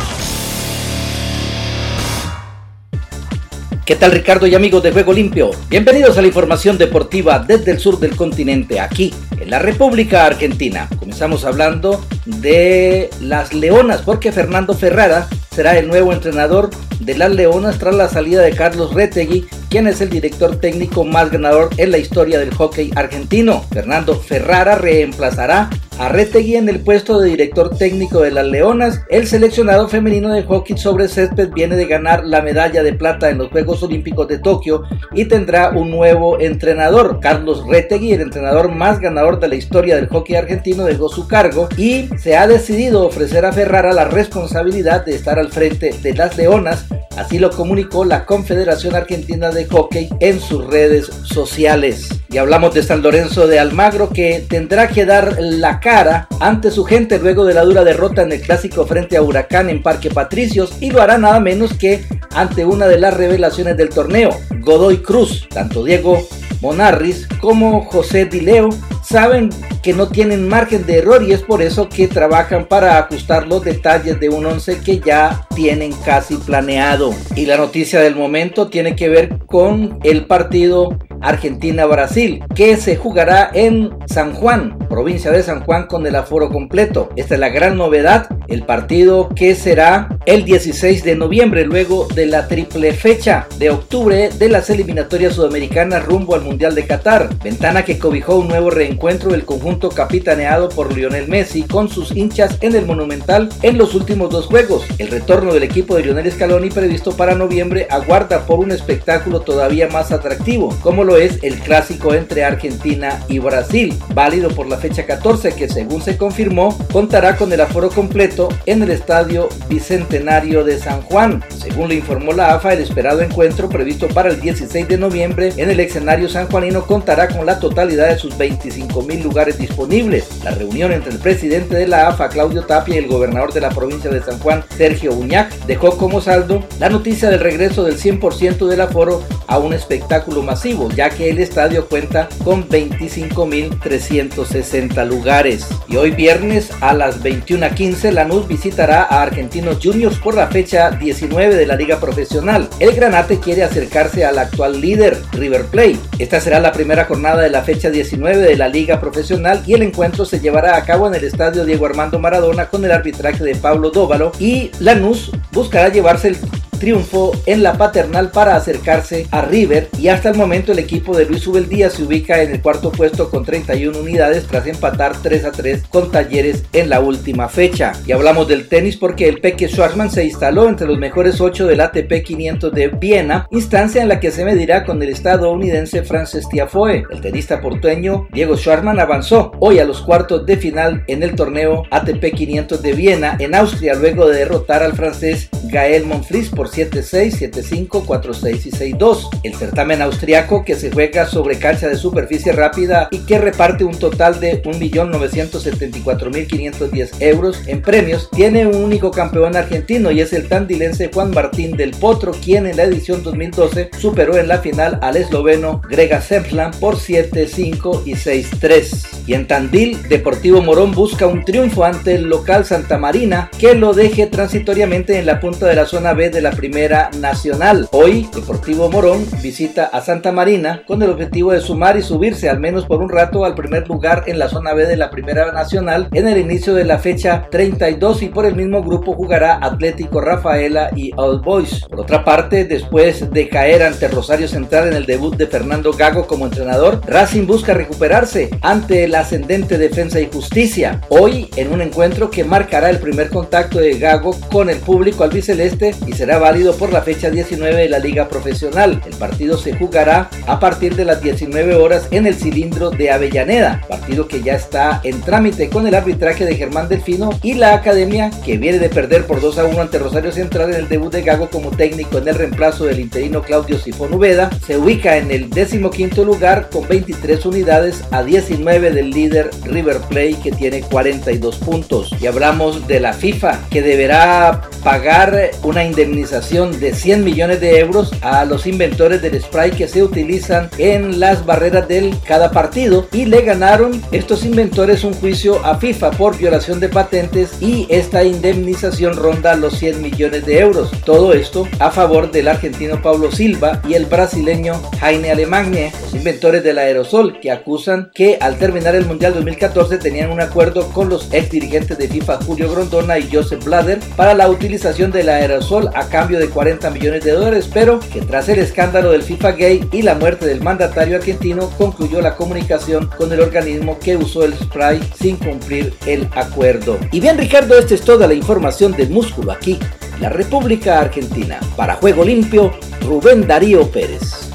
¿Qué 3.86 3.94
tal 3.94 4.10
Ricardo 4.10 4.48
y 4.48 4.54
amigos 4.56 4.82
de 4.82 4.90
Juego 4.90 5.12
Limpio? 5.12 5.52
Bienvenidos 5.70 6.18
a 6.18 6.20
la 6.20 6.26
información 6.26 6.76
deportiva 6.76 7.38
desde 7.38 7.70
el 7.70 7.78
sur 7.78 8.00
del 8.00 8.16
continente, 8.16 8.80
aquí 8.80 9.14
en 9.40 9.48
la 9.48 9.60
República 9.60 10.26
Argentina. 10.26 10.88
Comenzamos 10.98 11.44
hablando 11.44 12.04
de 12.24 13.10
las 13.20 13.54
Leonas, 13.54 14.02
porque 14.02 14.32
Fernando 14.32 14.74
Ferrara 14.74 15.28
será 15.54 15.78
el 15.78 15.86
nuevo 15.86 16.12
entrenador 16.12 16.70
de 16.98 17.16
las 17.16 17.30
Leonas 17.30 17.78
tras 17.78 17.94
la 17.94 18.08
salida 18.08 18.42
de 18.42 18.56
Carlos 18.56 18.92
Retegui, 18.92 19.46
quien 19.70 19.86
es 19.86 20.00
el 20.00 20.10
director 20.10 20.56
técnico 20.56 21.04
más 21.04 21.30
ganador 21.30 21.70
en 21.76 21.92
la 21.92 21.98
historia 21.98 22.40
del 22.40 22.52
hockey 22.54 22.90
argentino. 22.96 23.64
Fernando 23.72 24.18
Ferrara 24.18 24.74
reemplazará 24.74 25.70
a 25.98 26.08
Retegui 26.08 26.56
en 26.56 26.68
el 26.68 26.80
puesto 26.80 27.18
de 27.18 27.30
director 27.30 27.76
técnico 27.76 28.20
de 28.20 28.30
las 28.30 28.46
Leonas. 28.46 29.02
El 29.08 29.26
seleccionado 29.26 29.88
femenino 29.88 30.32
de 30.32 30.42
hockey 30.42 30.76
sobre 30.76 31.08
césped 31.08 31.50
viene 31.52 31.76
de 31.76 31.86
ganar 31.86 32.24
la 32.24 32.42
medalla 32.42 32.82
de 32.82 32.92
plata 32.92 33.30
en 33.30 33.38
los 33.38 33.50
Juegos 33.50 33.82
Olímpicos 33.82 34.28
de 34.28 34.38
Tokio 34.38 34.82
y 35.12 35.26
tendrá 35.26 35.70
un 35.70 35.90
nuevo 35.90 36.38
entrenador. 36.38 37.20
Carlos 37.20 37.64
Retegui, 37.66 38.12
el 38.12 38.20
entrenador 38.20 38.70
más 38.70 39.00
ganador 39.00 39.40
de 39.40 39.48
la 39.48 39.54
historia 39.54 39.96
del 39.96 40.08
hockey 40.08 40.36
argentino, 40.36 40.84
dejó 40.84 41.08
su 41.08 41.26
cargo 41.26 41.68
y 41.76 42.08
se 42.18 42.36
ha 42.36 42.46
decidido 42.46 43.06
ofrecer 43.06 43.44
a 43.44 43.52
Ferrara 43.52 43.92
la 43.92 44.04
responsabilidad 44.04 45.04
de 45.04 45.14
estar 45.14 45.38
al 45.38 45.48
frente 45.48 45.94
de 46.02 46.14
las 46.14 46.36
Leonas. 46.36 46.86
Así 47.16 47.38
lo 47.38 47.50
comunicó 47.50 48.04
la 48.04 48.26
Confederación 48.26 48.94
Argentina 48.94 49.50
de 49.50 49.64
Hockey 49.66 50.10
en 50.20 50.38
sus 50.40 50.66
redes 50.66 51.06
sociales. 51.24 52.15
Y 52.28 52.38
hablamos 52.38 52.75
de 52.75 52.83
San 52.83 53.02
Lorenzo 53.02 53.47
de 53.47 53.59
Almagro 53.59 54.11
que 54.11 54.45
tendrá 54.49 54.88
que 54.88 55.04
dar 55.04 55.37
la 55.38 55.80
cara 55.80 56.28
ante 56.40 56.71
su 56.71 56.85
gente 56.85 57.18
luego 57.18 57.45
de 57.45 57.54
la 57.54 57.62
dura 57.62 57.85
derrota 57.85 58.23
en 58.23 58.33
el 58.33 58.40
clásico 58.40 58.87
frente 58.87 59.16
a 59.16 59.23
Huracán 59.23 59.71
en 59.71 59.83
Parque 59.83 60.11
Patricios 60.11 60.76
y 60.80 60.90
lo 60.90 61.00
hará 61.00 61.18
nada 61.18 61.38
menos 61.40 61.75
que 61.75 62.04
ante 62.35 62.64
una 62.64 62.87
de 62.87 62.99
las 62.99 63.14
revelaciones 63.14 63.76
del 63.76 63.90
torneo, 63.90 64.30
Godoy 64.61 64.99
Cruz. 64.99 65.49
Tanto 65.49 65.85
Diego 65.85 66.26
Monarris 66.61 67.28
como 67.40 67.85
José 67.85 68.25
Dileo 68.25 68.71
saben 69.02 69.50
que 69.83 69.92
no 69.92 70.09
tienen 70.09 70.49
margen 70.49 70.85
de 70.85 70.99
error 70.99 71.23
y 71.23 71.33
es 71.33 71.42
por 71.42 71.62
eso 71.62 71.88
que 71.88 72.09
trabajan 72.09 72.66
para 72.66 72.99
ajustar 72.99 73.47
los 73.47 73.62
detalles 73.62 74.18
de 74.18 74.28
un 74.28 74.45
11 74.45 74.80
que 74.80 74.99
ya 74.99 75.47
tienen 75.54 75.92
casi 76.04 76.37
planeado. 76.37 77.14
Y 77.37 77.47
la 77.47 77.56
noticia 77.56 78.00
del 78.00 78.16
momento 78.16 78.68
tiene 78.68 78.97
que 78.97 79.09
ver 79.09 79.38
con 79.47 80.00
el 80.02 80.26
partido 80.26 80.99
Argentina-Brasil, 81.20 82.44
que 82.54 82.76
se 82.76 82.96
jugará 82.96 83.50
en 83.52 83.90
San 84.06 84.35
Juan, 84.35 84.78
provincia 84.88 85.30
de 85.30 85.42
San 85.42 85.64
Juan, 85.64 85.87
con 85.87 86.06
el 86.06 86.14
aforo 86.14 86.50
completo. 86.50 87.11
Esta 87.16 87.35
es 87.35 87.40
la 87.40 87.49
gran 87.49 87.76
novedad, 87.76 88.28
el 88.49 88.64
partido 88.64 89.28
que 89.30 89.54
será 89.54 90.08
el 90.26 90.44
16 90.44 91.04
de 91.04 91.16
noviembre, 91.16 91.64
luego 91.64 92.06
de 92.14 92.26
la 92.26 92.49
triple 92.49 92.92
fecha 92.92 93.46
de 93.58 93.70
octubre 93.70 94.30
de 94.30 94.49
las 94.49 94.70
eliminatorias 94.70 95.35
sudamericanas 95.35 96.04
rumbo 96.04 96.35
al 96.35 96.42
Mundial 96.42 96.75
de 96.75 96.87
Qatar. 96.87 97.28
Ventana 97.42 97.85
que 97.85 97.99
cobijó 97.99 98.37
un 98.37 98.49
nuevo 98.49 98.70
reencuentro 98.70 99.30
del 99.30 99.44
conjunto 99.44 99.88
capitaneado 99.90 100.68
por 100.68 100.96
Lionel 100.96 101.28
Messi 101.28 101.62
con 101.62 101.88
sus 101.88 102.14
hinchas 102.14 102.58
en 102.61 102.75
el 102.75 102.87
Monumental 102.87 103.49
en 103.62 103.78
los 103.78 103.94
últimos 103.94 104.30
dos 104.30 104.46
juegos. 104.46 104.85
El 104.99 105.08
retorno 105.08 105.52
del 105.52 105.62
equipo 105.62 105.96
de 105.96 106.02
Lionel 106.02 106.30
Scaloni 106.30 106.70
previsto 106.70 107.16
para 107.16 107.35
noviembre 107.35 107.87
aguarda 107.90 108.46
por 108.46 108.58
un 108.58 108.73
espectáculo 108.73 109.40
todavía 109.40 109.88
más 109.88 110.12
atractivo, 110.12 110.76
como 110.82 111.04
lo 111.06 111.16
es 111.16 111.38
el 111.42 111.54
clásico 111.60 112.12
entre 112.12 112.44
Argentina 112.44 113.22
y 113.28 113.38
Brasil, 113.38 113.96
válido 114.12 114.50
por 114.50 114.66
la 114.66 114.76
fecha 114.76 115.06
14 115.06 115.54
que 115.54 115.68
según 115.68 116.02
se 116.02 116.16
confirmó 116.16 116.76
contará 116.92 117.36
con 117.36 117.52
el 117.52 117.60
aforo 117.60 117.88
completo 117.90 118.48
en 118.66 118.82
el 118.82 118.90
estadio 118.90 119.48
Bicentenario 119.68 120.64
de 120.64 120.78
San 120.78 121.00
Juan. 121.02 121.42
Según 121.48 121.88
lo 121.88 121.94
informó 121.94 122.32
la 122.32 122.54
AFA, 122.54 122.75
el 122.75 122.82
esperado 122.82 123.22
encuentro 123.22 123.68
previsto 123.68 124.08
para 124.08 124.30
el 124.30 124.40
16 124.40 124.88
de 124.88 124.98
noviembre 124.98 125.52
en 125.56 125.70
el 125.70 125.80
escenario 125.80 126.28
sanjuanino 126.28 126.86
contará 126.86 127.28
con 127.28 127.46
la 127.46 127.58
totalidad 127.58 128.08
de 128.08 128.18
sus 128.18 128.36
25 128.36 129.02
mil 129.02 129.22
lugares 129.22 129.58
disponibles. 129.58 130.42
La 130.44 130.50
reunión 130.50 130.92
entre 130.92 131.12
el 131.12 131.18
presidente 131.18 131.76
de 131.76 131.86
la 131.86 132.08
AFA, 132.08 132.28
Claudio 132.28 132.62
Tapia, 132.62 132.96
y 132.96 132.98
el 132.98 133.08
gobernador 133.08 133.52
de 133.52 133.60
la 133.60 133.70
provincia 133.70 134.10
de 134.10 134.22
San 134.22 134.38
Juan, 134.38 134.64
Sergio 134.76 135.12
Uñac, 135.12 135.52
dejó 135.66 135.96
como 135.96 136.20
saldo 136.20 136.64
la 136.78 136.88
noticia 136.88 137.30
del 137.30 137.40
regreso 137.40 137.84
del 137.84 137.98
100% 137.98 138.66
del 138.66 138.80
aforo 138.80 139.22
a 139.46 139.58
un 139.58 139.72
espectáculo 139.72 140.42
masivo, 140.42 140.88
ya 140.96 141.10
que 141.10 141.30
el 141.30 141.38
estadio 141.38 141.86
cuenta 141.86 142.28
con 142.42 142.68
25.360 142.68 145.06
lugares. 145.06 145.68
Y 145.88 145.94
hoy 145.96 146.10
viernes 146.10 146.70
a 146.80 146.92
las 146.94 147.22
21.15 147.22 148.10
Lanús 148.10 148.48
visitará 148.48 149.02
a 149.02 149.22
Argentinos 149.22 149.78
Juniors 149.82 150.18
por 150.18 150.34
la 150.34 150.48
fecha 150.48 150.90
19 150.90 151.54
de 151.54 151.66
la 151.66 151.76
Liga 151.76 152.00
Profesional. 152.00 152.68
El 152.80 152.92
Granate 152.92 153.38
quiere 153.38 153.62
acercarse 153.62 154.24
al 154.24 154.38
actual 154.38 154.80
líder 154.80 155.18
River 155.32 155.66
Plate. 155.66 155.98
Esta 156.18 156.40
será 156.40 156.58
la 156.60 156.72
primera 156.72 157.04
jornada 157.04 157.42
de 157.42 157.50
la 157.50 157.60
fecha 157.62 157.90
19 157.90 158.38
de 158.38 158.56
la 158.56 158.68
Liga 158.68 158.98
Profesional 159.00 159.62
y 159.66 159.74
el 159.74 159.82
encuentro 159.82 160.24
se 160.24 160.40
llevará 160.40 160.76
a 160.76 160.84
cabo 160.84 161.06
en 161.06 161.14
el 161.14 161.24
estadio 161.24 161.66
Diego 161.66 161.84
Armando 161.86 162.18
Maradona 162.18 162.70
con 162.70 162.84
el 162.84 162.92
arbitraje 162.92 163.44
de 163.44 163.54
Pablo 163.54 163.90
Dóvalo 163.90 164.32
y 164.38 164.70
Lanús 164.80 165.30
buscará 165.52 165.88
llevarse 165.88 166.28
el 166.28 166.36
triunfo 166.78 167.33
en 167.47 167.62
la 167.62 167.75
paternal 167.75 168.30
para 168.30 168.56
acercarse 168.56 169.26
a 169.30 169.42
River 169.42 169.88
y 169.99 170.09
hasta 170.09 170.28
el 170.28 170.37
momento 170.37 170.73
el 170.73 170.78
equipo 170.78 171.16
de 171.16 171.26
Luis 171.26 171.47
Ubeldía 171.47 171.90
se 171.90 172.02
ubica 172.02 172.42
en 172.42 172.52
el 172.52 172.62
cuarto 172.62 172.92
puesto 172.92 173.30
con 173.30 173.45
31 173.45 173.99
unidades 173.99 174.47
tras 174.47 174.66
empatar 174.66 175.16
3 175.23 175.45
a 175.45 175.52
3 175.52 175.85
con 175.90 176.11
Talleres 176.11 176.64
en 176.73 176.90
la 176.90 177.00
última 177.00 177.49
fecha. 177.49 177.92
Y 178.06 178.12
hablamos 178.12 178.49
del 178.49 178.68
tenis 178.68 178.97
porque 178.97 179.28
el 179.28 179.40
Peque 179.40 179.68
Schwarzman 179.68 180.11
se 180.11 180.25
instaló 180.25 180.68
entre 180.68 180.87
los 180.87 180.99
mejores 180.99 181.40
8 181.40 181.66
del 181.66 181.80
ATP 181.80 182.23
500 182.25 182.73
de 182.73 182.88
Viena, 182.88 183.47
instancia 183.50 184.02
en 184.02 184.09
la 184.09 184.21
que 184.21 184.30
se 184.30 184.45
medirá 184.45 184.85
con 184.85 185.02
el 185.02 185.11
estadounidense 185.11 186.02
Frances 186.02 186.49
Tiafoe. 186.49 187.04
El 187.11 187.21
tenista 187.21 187.61
portueño 187.61 188.28
Diego 188.33 188.56
Schwarzman 188.56 189.00
avanzó 189.00 189.52
hoy 189.61 189.78
a 189.78 189.85
los 189.85 190.00
cuartos 190.00 190.47
de 190.47 190.56
final 190.56 191.04
en 191.06 191.23
el 191.23 191.35
torneo 191.35 191.85
ATP 191.90 192.35
500 192.35 192.83
de 192.83 192.92
Viena 192.92 193.37
en 193.38 193.54
Austria 193.54 193.95
luego 193.95 194.28
de 194.28 194.38
derrotar 194.38 194.83
al 194.83 194.95
francés 194.95 195.49
Gael 195.64 196.06
Monfils 196.06 196.50
por 196.50 196.65
por 196.66 196.75
7-6, 196.75 197.52
7-5, 197.52 198.04
4-6 198.04 198.66
y 198.66 198.70
6-2. 198.70 199.28
El 199.44 199.54
certamen 199.54 200.02
austriaco 200.02 200.64
que 200.64 200.75
se 200.75 200.90
juega 200.90 201.26
sobre 201.26 201.58
cancha 201.58 201.88
de 201.88 201.96
superficie 201.96 202.50
rápida 202.52 203.08
y 203.11 203.20
que 203.20 203.38
reparte 203.38 203.85
un 203.85 203.96
total 203.96 204.40
de 204.40 204.62
1.974.510 204.62 207.20
euros 207.20 207.62
en 207.66 207.80
premios, 207.82 208.30
tiene 208.30 208.66
un 208.66 208.76
único 208.76 209.11
campeón 209.11 209.54
argentino 209.54 210.11
y 210.11 210.20
es 210.20 210.32
el 210.32 210.49
tandilense 210.49 211.11
Juan 211.12 211.30
Martín 211.30 211.76
del 211.76 211.90
Potro, 211.92 212.32
quien 212.32 212.66
en 212.66 212.78
la 212.78 212.85
edición 212.85 213.23
2012 213.23 213.90
superó 213.99 214.37
en 214.37 214.49
la 214.49 214.58
final 214.58 214.99
al 215.02 215.16
esloveno 215.16 215.82
Grega 215.88 216.20
Semplan 216.20 216.73
por 216.73 216.96
7-5 216.96 218.02
y 218.06 218.14
6-3. 218.14 219.06
Y 219.26 219.35
en 219.35 219.46
Tandil, 219.46 220.02
Deportivo 220.08 220.62
Morón 220.62 220.90
busca 220.92 221.26
un 221.26 221.44
triunfo 221.44 221.85
ante 221.85 222.14
el 222.14 222.25
local 222.25 222.64
Santa 222.64 222.96
Marina 222.99 223.50
que 223.58 223.75
lo 223.75 223.92
deje 223.92 224.26
transitoriamente 224.26 225.18
en 225.18 225.26
la 225.26 225.40
punta 225.40 225.66
de 225.66 225.76
la 225.76 225.87
zona 225.87 226.14
B 226.14 226.30
de 226.30 226.40
la 226.40 226.50
Primera 226.56 227.10
Nacional. 227.20 227.86
Hoy, 227.92 228.28
Deportivo 228.34 228.90
Morón 228.90 229.26
visita 229.42 229.84
a 229.84 230.00
Santa 230.00 230.32
Marina 230.32 230.82
con 230.86 231.02
el 231.02 231.10
objetivo 231.10 231.52
de 231.52 231.60
sumar 231.60 231.96
y 231.98 232.02
subirse 232.02 232.48
al 232.48 232.58
menos 232.58 232.86
por 232.86 233.02
un 233.02 233.10
rato 233.10 233.44
al 233.44 233.54
primer 233.54 233.86
lugar 233.86 234.25
en 234.26 234.38
la 234.38 234.48
zona 234.48 234.72
B 234.72 234.86
de 234.86 234.96
la 234.96 235.10
Primera 235.10 235.52
Nacional 235.52 236.08
en 236.12 236.26
el 236.26 236.38
inicio 236.38 236.75
de 236.75 236.84
la 236.84 236.98
fecha 236.98 237.46
32 237.50 238.22
y 238.22 238.28
por 238.28 238.46
el 238.46 238.56
mismo 238.56 238.82
grupo 238.82 239.14
jugará 239.14 239.58
Atlético 239.60 240.20
Rafaela 240.20 240.90
y 240.96 241.12
All 241.16 241.40
Boys. 241.40 241.84
Por 241.88 242.00
otra 242.00 242.25
parte, 242.25 242.64
después 242.64 243.30
de 243.30 243.48
caer 243.48 243.82
ante 243.82 244.08
Rosario 244.08 244.48
Central 244.48 244.88
en 244.88 244.94
el 244.94 245.06
debut 245.06 245.36
de 245.36 245.46
Fernando 245.46 245.92
Gago 245.92 246.26
como 246.26 246.46
entrenador, 246.46 247.00
Racing 247.06 247.46
busca 247.46 247.75
recuperarse 247.75 248.48
ante 248.62 249.06
la 249.08 249.20
ascendente 249.20 249.76
Defensa 249.76 250.20
y 250.20 250.30
Justicia. 250.32 251.02
Hoy 251.10 251.50
en 251.56 251.72
un 251.72 251.82
encuentro 251.82 252.30
que 252.30 252.44
marcará 252.44 252.88
el 252.88 252.98
primer 252.98 253.28
contacto 253.28 253.78
de 253.78 253.98
Gago 253.98 254.34
con 254.50 254.70
el 254.70 254.78
público 254.78 255.22
albiceleste 255.22 255.94
y 256.06 256.12
será 256.12 256.38
válido 256.46 256.76
por 256.76 256.92
la 256.92 257.02
fecha 257.02 257.28
19 257.28 257.74
de 257.74 257.88
la 257.88 257.98
Liga 257.98 258.28
Profesional. 258.28 259.02
El 259.04 259.16
partido 259.16 259.58
se 259.58 259.76
jugará 259.76 260.30
a 260.46 260.60
partir 260.60 260.94
de 260.94 261.04
las 261.04 261.20
19 261.20 261.74
horas 261.74 262.06
en 262.12 262.24
el 262.24 262.36
cilindro 262.36 262.90
de 262.90 263.10
Avellaneda, 263.10 263.82
partido 263.88 264.28
que 264.28 264.40
ya 264.44 264.54
está 264.54 265.00
en 265.02 265.20
trámite 265.22 265.68
con 265.68 265.88
el 265.88 265.96
arbitraje 265.96 266.44
de 266.44 266.54
Germán 266.54 266.88
Delfino 266.88 267.30
y 267.42 267.54
la 267.54 267.74
academia 267.74 268.30
que 268.44 268.58
viene 268.58 268.78
de 268.78 268.88
perder 268.88 269.26
por 269.26 269.40
2 269.40 269.58
a 269.58 269.64
1 269.64 269.80
ante 269.80 269.98
Rosario 269.98 270.30
Central 270.30 270.70
en 270.70 270.76
el 270.76 270.88
debut 270.88 271.12
de 271.12 271.22
Gago 271.22 271.50
como 271.50 271.70
técnico 271.70 272.18
en 272.18 272.28
el 272.28 272.36
reemplazo 272.36 272.84
del 272.84 273.00
interino 273.00 273.42
Claudio 273.42 273.76
Sifón 273.76 274.14
Ubeda, 274.14 274.48
se 274.64 274.78
ubica 274.78 275.16
en 275.16 275.32
el 275.32 275.50
15 275.50 276.24
lugar 276.24 276.68
con 276.70 276.86
23 276.86 277.44
unidades 277.44 278.04
a 278.12 278.22
19 278.22 278.92
del 278.92 279.10
líder 279.10 279.50
River 279.64 279.98
Plate 280.08 280.36
que 280.44 280.52
tiene 280.52 280.82
42 280.82 281.56
puntos. 281.56 282.14
Y 282.20 282.28
hablamos 282.28 282.86
de 282.86 283.00
la 283.00 283.14
FIFA 283.14 283.58
que 283.68 283.82
deberá 283.82 284.60
pagar 284.84 285.50
una 285.64 285.82
indemnización 285.82 286.35
de 286.36 286.92
100 286.92 287.24
millones 287.24 287.62
de 287.62 287.78
euros 287.78 288.12
a 288.20 288.44
los 288.44 288.66
inventores 288.66 289.22
del 289.22 289.40
spray 289.40 289.70
que 289.70 289.88
se 289.88 290.02
utilizan 290.02 290.68
en 290.76 291.18
las 291.18 291.46
barreras 291.46 291.88
del 291.88 292.14
cada 292.26 292.50
partido 292.50 293.08
y 293.10 293.24
le 293.24 293.40
ganaron 293.40 294.02
estos 294.12 294.44
inventores 294.44 295.02
un 295.02 295.14
juicio 295.14 295.64
a 295.64 295.78
FIFA 295.78 296.10
por 296.10 296.36
violación 296.36 296.78
de 296.78 296.90
patentes 296.90 297.56
y 297.62 297.86
esta 297.88 298.22
indemnización 298.22 299.16
ronda 299.16 299.56
los 299.56 299.78
100 299.78 300.02
millones 300.02 300.44
de 300.44 300.58
euros. 300.58 300.90
Todo 301.06 301.32
esto 301.32 301.66
a 301.78 301.90
favor 301.90 302.30
del 302.30 302.48
argentino 302.48 303.00
Pablo 303.00 303.32
Silva 303.32 303.80
y 303.88 303.94
el 303.94 304.04
brasileño 304.04 304.74
Jaime 305.00 305.30
Alemagne, 305.30 305.90
los 306.02 306.14
inventores 306.14 306.62
del 306.62 306.78
aerosol 306.78 307.40
que 307.40 307.50
acusan 307.50 308.10
que 308.14 308.36
al 308.42 308.58
terminar 308.58 308.94
el 308.94 309.06
Mundial 309.06 309.32
2014 309.32 309.96
tenían 309.96 310.30
un 310.30 310.42
acuerdo 310.42 310.88
con 310.90 311.08
los 311.08 311.32
ex 311.32 311.50
dirigentes 311.50 311.96
de 311.96 312.08
FIFA 312.08 312.42
Julio 312.44 312.70
Grondona 312.70 313.18
y 313.18 313.30
Joseph 313.32 313.64
Blatter 313.64 314.00
para 314.16 314.34
la 314.34 314.50
utilización 314.50 315.10
del 315.10 315.30
aerosol 315.30 315.88
a 315.94 316.08
cambio 316.08 316.25
de 316.35 316.49
40 316.49 316.90
millones 316.90 317.25
de 317.25 317.30
dólares, 317.30 317.71
pero 317.73 318.00
que 318.00 318.21
tras 318.21 318.49
el 318.49 318.59
escándalo 318.59 319.12
del 319.12 319.23
FIFA 319.23 319.52
Gay 319.52 319.88
y 319.92 320.02
la 320.02 320.16
muerte 320.16 320.47
del 320.47 320.61
mandatario 320.61 321.16
argentino 321.16 321.71
concluyó 321.78 322.21
la 322.21 322.35
comunicación 322.35 323.09
con 323.16 323.33
el 323.33 323.40
organismo 323.40 323.99
que 324.00 324.16
usó 324.16 324.45
el 324.45 324.54
spray 324.54 325.00
sin 325.18 325.37
cumplir 325.37 325.95
el 326.06 326.28
acuerdo. 326.34 326.99
Y 327.12 327.21
bien 327.21 327.39
Ricardo, 327.39 327.78
esta 327.78 327.95
es 327.95 328.02
toda 328.02 328.26
la 328.26 328.34
información 328.34 328.93
de 328.93 329.06
músculo 329.06 329.52
aquí, 329.52 329.78
la 330.21 330.28
República 330.28 331.00
Argentina. 331.00 331.60
Para 331.76 331.95
Juego 331.95 332.25
Limpio, 332.25 332.73
Rubén 333.02 333.47
Darío 333.47 333.89
Pérez. 333.89 334.47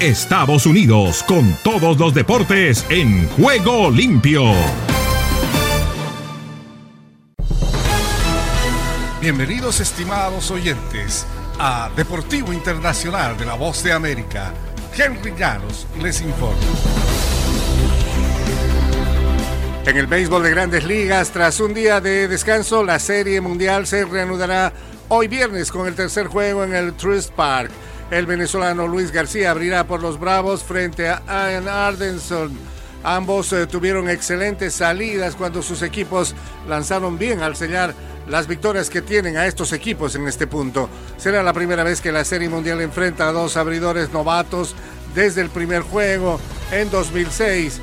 Estados 0.00 0.64
Unidos 0.64 1.24
con 1.24 1.56
todos 1.64 1.98
los 1.98 2.14
deportes 2.14 2.86
en 2.88 3.28
juego 3.30 3.90
limpio. 3.90 4.54
Bienvenidos 9.30 9.78
estimados 9.80 10.50
oyentes 10.50 11.26
a 11.58 11.90
Deportivo 11.94 12.50
Internacional 12.50 13.36
de 13.36 13.44
la 13.44 13.56
Voz 13.56 13.82
de 13.82 13.92
América. 13.92 14.54
Henry 14.96 15.34
Llanos 15.36 15.86
les 16.00 16.22
informa. 16.22 16.56
En 19.84 19.98
el 19.98 20.06
béisbol 20.06 20.44
de 20.44 20.50
grandes 20.50 20.84
ligas, 20.84 21.28
tras 21.30 21.60
un 21.60 21.74
día 21.74 22.00
de 22.00 22.26
descanso, 22.26 22.82
la 22.82 22.98
Serie 22.98 23.42
Mundial 23.42 23.86
se 23.86 24.06
reanudará 24.06 24.72
hoy 25.08 25.28
viernes 25.28 25.70
con 25.70 25.86
el 25.86 25.94
tercer 25.94 26.28
juego 26.28 26.64
en 26.64 26.74
el 26.74 26.94
Truist 26.94 27.30
Park. 27.32 27.70
El 28.10 28.24
venezolano 28.24 28.86
Luis 28.86 29.12
García 29.12 29.50
abrirá 29.50 29.86
por 29.86 30.00
los 30.00 30.18
Bravos 30.18 30.64
frente 30.64 31.06
a 31.06 31.20
Ian 31.26 31.68
Ardenson. 31.68 32.56
Ambos 33.04 33.52
eh, 33.52 33.66
tuvieron 33.66 34.08
excelentes 34.08 34.72
salidas 34.72 35.36
cuando 35.36 35.62
sus 35.62 35.82
equipos 35.82 36.34
lanzaron 36.66 37.18
bien 37.18 37.42
al 37.42 37.56
sellar 37.56 37.94
las 38.28 38.46
victorias 38.46 38.90
que 38.90 39.02
tienen 39.02 39.36
a 39.36 39.46
estos 39.46 39.72
equipos 39.72 40.14
en 40.14 40.26
este 40.28 40.46
punto. 40.46 40.88
Será 41.16 41.42
la 41.42 41.52
primera 41.52 41.82
vez 41.82 42.00
que 42.00 42.12
la 42.12 42.24
Serie 42.24 42.48
Mundial 42.48 42.80
enfrenta 42.80 43.28
a 43.28 43.32
dos 43.32 43.56
abridores 43.56 44.12
novatos 44.12 44.74
desde 45.14 45.40
el 45.40 45.50
primer 45.50 45.82
juego 45.82 46.38
en 46.70 46.90
2006. 46.90 47.80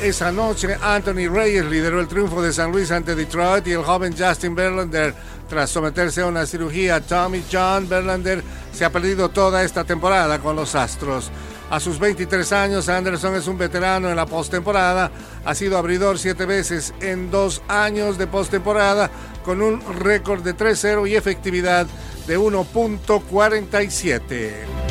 Esa 0.00 0.30
noche, 0.30 0.76
Anthony 0.80 1.28
Reyes 1.28 1.64
lideró 1.64 2.00
el 2.00 2.06
triunfo 2.06 2.40
de 2.40 2.52
San 2.52 2.70
Luis 2.70 2.90
ante 2.92 3.16
Detroit 3.16 3.66
y 3.66 3.72
el 3.72 3.82
joven 3.82 4.14
Justin 4.16 4.54
Verlander, 4.54 5.12
tras 5.48 5.70
someterse 5.70 6.20
a 6.20 6.26
una 6.26 6.44
cirugía, 6.46 7.00
Tommy 7.00 7.42
John 7.50 7.88
Verlander 7.88 8.44
se 8.72 8.84
ha 8.84 8.92
perdido 8.92 9.30
toda 9.30 9.64
esta 9.64 9.84
temporada 9.84 10.40
con 10.40 10.56
los 10.56 10.74
Astros. 10.74 11.30
A 11.70 11.80
sus 11.80 11.98
23 11.98 12.52
años, 12.52 12.88
Anderson 12.88 13.34
es 13.34 13.46
un 13.46 13.58
veterano 13.58 14.08
en 14.08 14.16
la 14.16 14.24
postemporada. 14.26 15.10
Ha 15.44 15.54
sido 15.54 15.76
abridor 15.76 16.18
siete 16.18 16.46
veces 16.46 16.94
en 17.00 17.30
dos 17.30 17.60
años 17.68 18.16
de 18.18 18.26
postemporada, 18.26 19.10
con 19.44 19.60
un 19.60 19.82
récord 19.98 20.42
de 20.42 20.56
3-0 20.56 21.06
y 21.08 21.16
efectividad 21.16 21.86
de 22.26 22.38
1.47. 22.38 24.87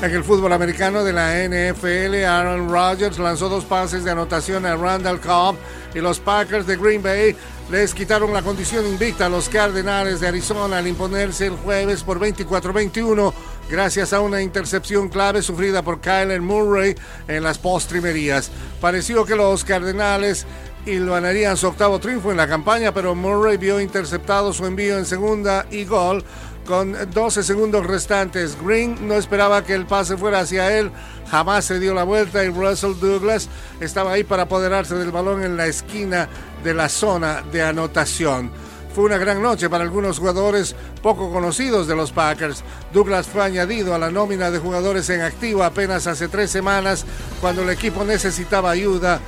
En 0.00 0.14
el 0.14 0.22
fútbol 0.22 0.52
americano 0.52 1.02
de 1.02 1.12
la 1.12 1.34
NFL, 1.48 2.24
Aaron 2.24 2.70
Rodgers 2.70 3.18
lanzó 3.18 3.48
dos 3.48 3.64
pases 3.64 4.04
de 4.04 4.12
anotación 4.12 4.64
a 4.64 4.76
Randall 4.76 5.20
Cobb 5.20 5.56
y 5.92 5.98
los 5.98 6.20
Packers 6.20 6.68
de 6.68 6.76
Green 6.76 7.02
Bay 7.02 7.34
les 7.68 7.94
quitaron 7.94 8.32
la 8.32 8.42
condición 8.42 8.86
invicta 8.86 9.26
a 9.26 9.28
los 9.28 9.48
Cardenales 9.48 10.20
de 10.20 10.28
Arizona 10.28 10.78
al 10.78 10.86
imponerse 10.86 11.46
el 11.46 11.56
jueves 11.56 12.04
por 12.04 12.20
24-21 12.20 13.32
gracias 13.68 14.12
a 14.12 14.20
una 14.20 14.40
intercepción 14.40 15.08
clave 15.08 15.42
sufrida 15.42 15.82
por 15.82 16.00
Kyler 16.00 16.42
Murray 16.42 16.94
en 17.26 17.42
las 17.42 17.58
postrimerías. 17.58 18.52
Pareció 18.80 19.24
que 19.24 19.34
los 19.34 19.64
Cardenales 19.64 20.46
harían 20.86 21.56
su 21.56 21.66
octavo 21.66 21.98
triunfo 21.98 22.30
en 22.30 22.38
la 22.38 22.48
campaña, 22.48 22.94
pero 22.94 23.14
Murray 23.14 23.58
vio 23.58 23.80
interceptado 23.80 24.52
su 24.52 24.64
envío 24.64 24.96
en 24.96 25.04
segunda 25.04 25.66
y 25.70 25.84
gol 25.84 26.24
con 26.68 26.94
12 27.14 27.42
segundos 27.42 27.86
restantes. 27.86 28.56
Green 28.62 29.08
no 29.08 29.14
esperaba 29.14 29.64
que 29.64 29.72
el 29.72 29.86
pase 29.86 30.18
fuera 30.18 30.40
hacia 30.40 30.78
él, 30.78 30.92
jamás 31.30 31.64
se 31.64 31.80
dio 31.80 31.94
la 31.94 32.04
vuelta 32.04 32.44
y 32.44 32.50
Russell 32.50 32.92
Douglas 33.00 33.48
estaba 33.80 34.12
ahí 34.12 34.22
para 34.22 34.42
apoderarse 34.42 34.94
del 34.94 35.10
balón 35.10 35.42
en 35.42 35.56
la 35.56 35.66
esquina 35.66 36.28
de 36.62 36.74
la 36.74 36.90
zona 36.90 37.42
de 37.50 37.62
anotación. 37.62 38.50
Fue 38.94 39.04
una 39.04 39.16
gran 39.16 39.40
noche 39.40 39.70
para 39.70 39.84
algunos 39.84 40.18
jugadores 40.18 40.76
poco 41.02 41.32
conocidos 41.32 41.86
de 41.86 41.96
los 41.96 42.12
Packers. 42.12 42.62
Douglas 42.92 43.26
fue 43.26 43.42
añadido 43.42 43.94
a 43.94 43.98
la 43.98 44.10
nómina 44.10 44.50
de 44.50 44.58
jugadores 44.58 45.08
en 45.08 45.22
activo 45.22 45.64
apenas 45.64 46.06
hace 46.06 46.28
tres 46.28 46.50
semanas 46.50 47.06
cuando 47.40 47.62
el 47.62 47.70
equipo 47.70 48.04
necesitaba 48.04 48.70
ayuda 48.70 49.20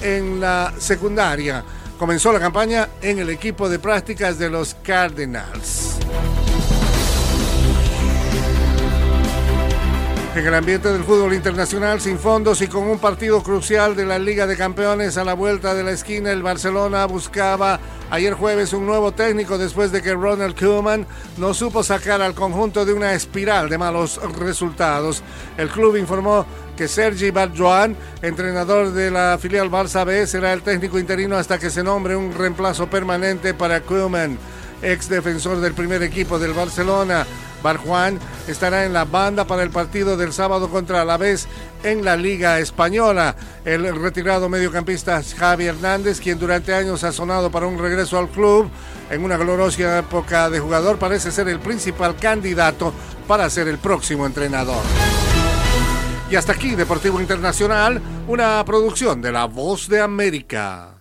en 0.00 0.40
la 0.40 0.72
secundaria. 0.78 1.62
Comenzó 1.98 2.32
la 2.32 2.40
campaña 2.40 2.88
en 3.02 3.18
el 3.18 3.28
equipo 3.28 3.68
de 3.68 3.78
prácticas 3.78 4.38
de 4.38 4.48
los 4.48 4.74
Cardinals. 4.82 5.98
En 10.36 10.46
el 10.46 10.52
ambiente 10.52 10.92
del 10.92 11.02
fútbol 11.02 11.32
internacional 11.32 11.98
sin 11.98 12.18
fondos 12.18 12.60
y 12.60 12.68
con 12.68 12.82
un 12.82 12.98
partido 12.98 13.42
crucial 13.42 13.96
de 13.96 14.04
la 14.04 14.18
Liga 14.18 14.46
de 14.46 14.54
Campeones 14.54 15.16
a 15.16 15.24
la 15.24 15.32
vuelta 15.32 15.72
de 15.72 15.82
la 15.82 15.92
esquina, 15.92 16.30
el 16.30 16.42
Barcelona 16.42 17.06
buscaba 17.06 17.80
Ayer 18.08 18.34
jueves 18.34 18.72
un 18.72 18.86
nuevo 18.86 19.12
técnico 19.12 19.58
después 19.58 19.90
de 19.90 20.00
que 20.00 20.14
Ronald 20.14 20.56
Koeman 20.56 21.06
no 21.38 21.54
supo 21.54 21.82
sacar 21.82 22.22
al 22.22 22.34
conjunto 22.34 22.84
de 22.84 22.92
una 22.92 23.14
espiral 23.14 23.68
de 23.68 23.78
malos 23.78 24.20
resultados. 24.38 25.24
El 25.56 25.70
club 25.70 25.96
informó 25.96 26.46
que 26.76 26.86
Sergi 26.86 27.32
Barjoan, 27.32 27.96
entrenador 28.22 28.92
de 28.92 29.10
la 29.10 29.38
filial 29.40 29.70
Barça 29.70 30.04
B, 30.04 30.24
será 30.28 30.52
el 30.52 30.62
técnico 30.62 31.00
interino 31.00 31.36
hasta 31.36 31.58
que 31.58 31.70
se 31.70 31.82
nombre 31.82 32.14
un 32.14 32.32
reemplazo 32.32 32.88
permanente 32.88 33.54
para 33.54 33.80
Koeman, 33.80 34.38
ex 34.82 35.08
defensor 35.08 35.60
del 35.60 35.74
primer 35.74 36.04
equipo 36.04 36.38
del 36.38 36.52
Barcelona. 36.52 37.26
Barjuan 37.62 38.18
estará 38.48 38.84
en 38.84 38.92
la 38.92 39.04
banda 39.04 39.46
para 39.46 39.62
el 39.62 39.70
partido 39.70 40.16
del 40.16 40.32
sábado 40.32 40.68
contra 40.68 41.02
Alavés 41.02 41.48
en 41.82 42.04
la 42.04 42.16
Liga 42.16 42.58
Española. 42.60 43.36
El 43.64 44.00
retirado 44.00 44.48
mediocampista 44.48 45.22
Javi 45.36 45.66
Hernández, 45.66 46.20
quien 46.20 46.38
durante 46.38 46.74
años 46.74 47.04
ha 47.04 47.12
sonado 47.12 47.50
para 47.50 47.66
un 47.66 47.78
regreso 47.78 48.18
al 48.18 48.28
club 48.28 48.70
en 49.10 49.24
una 49.24 49.36
gloriosa 49.36 49.98
época 49.98 50.50
de 50.50 50.60
jugador, 50.60 50.98
parece 50.98 51.30
ser 51.30 51.48
el 51.48 51.60
principal 51.60 52.16
candidato 52.16 52.92
para 53.26 53.48
ser 53.50 53.68
el 53.68 53.78
próximo 53.78 54.26
entrenador. 54.26 54.82
Y 56.30 56.34
hasta 56.34 56.52
aquí, 56.52 56.74
Deportivo 56.74 57.20
Internacional, 57.20 58.02
una 58.26 58.64
producción 58.64 59.22
de 59.22 59.30
La 59.30 59.44
Voz 59.44 59.88
de 59.88 60.00
América. 60.00 60.95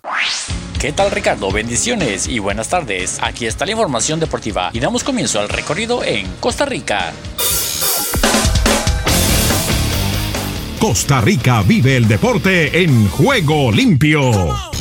¿Qué 0.79 0.91
tal 0.91 1.09
Ricardo? 1.11 1.51
Bendiciones 1.51 2.27
y 2.27 2.39
buenas 2.39 2.69
tardes. 2.69 3.17
Aquí 3.21 3.45
está 3.45 3.65
la 3.65 3.71
información 3.71 4.19
deportiva 4.19 4.69
y 4.73 4.79
damos 4.79 5.03
comienzo 5.03 5.39
al 5.39 5.49
recorrido 5.49 6.03
en 6.03 6.27
Costa 6.39 6.65
Rica. 6.65 7.13
Costa 10.79 11.21
Rica 11.21 11.63
vive 11.63 11.95
el 11.95 12.07
deporte 12.07 12.83
en 12.83 13.07
juego 13.09 13.71
limpio. 13.71 14.74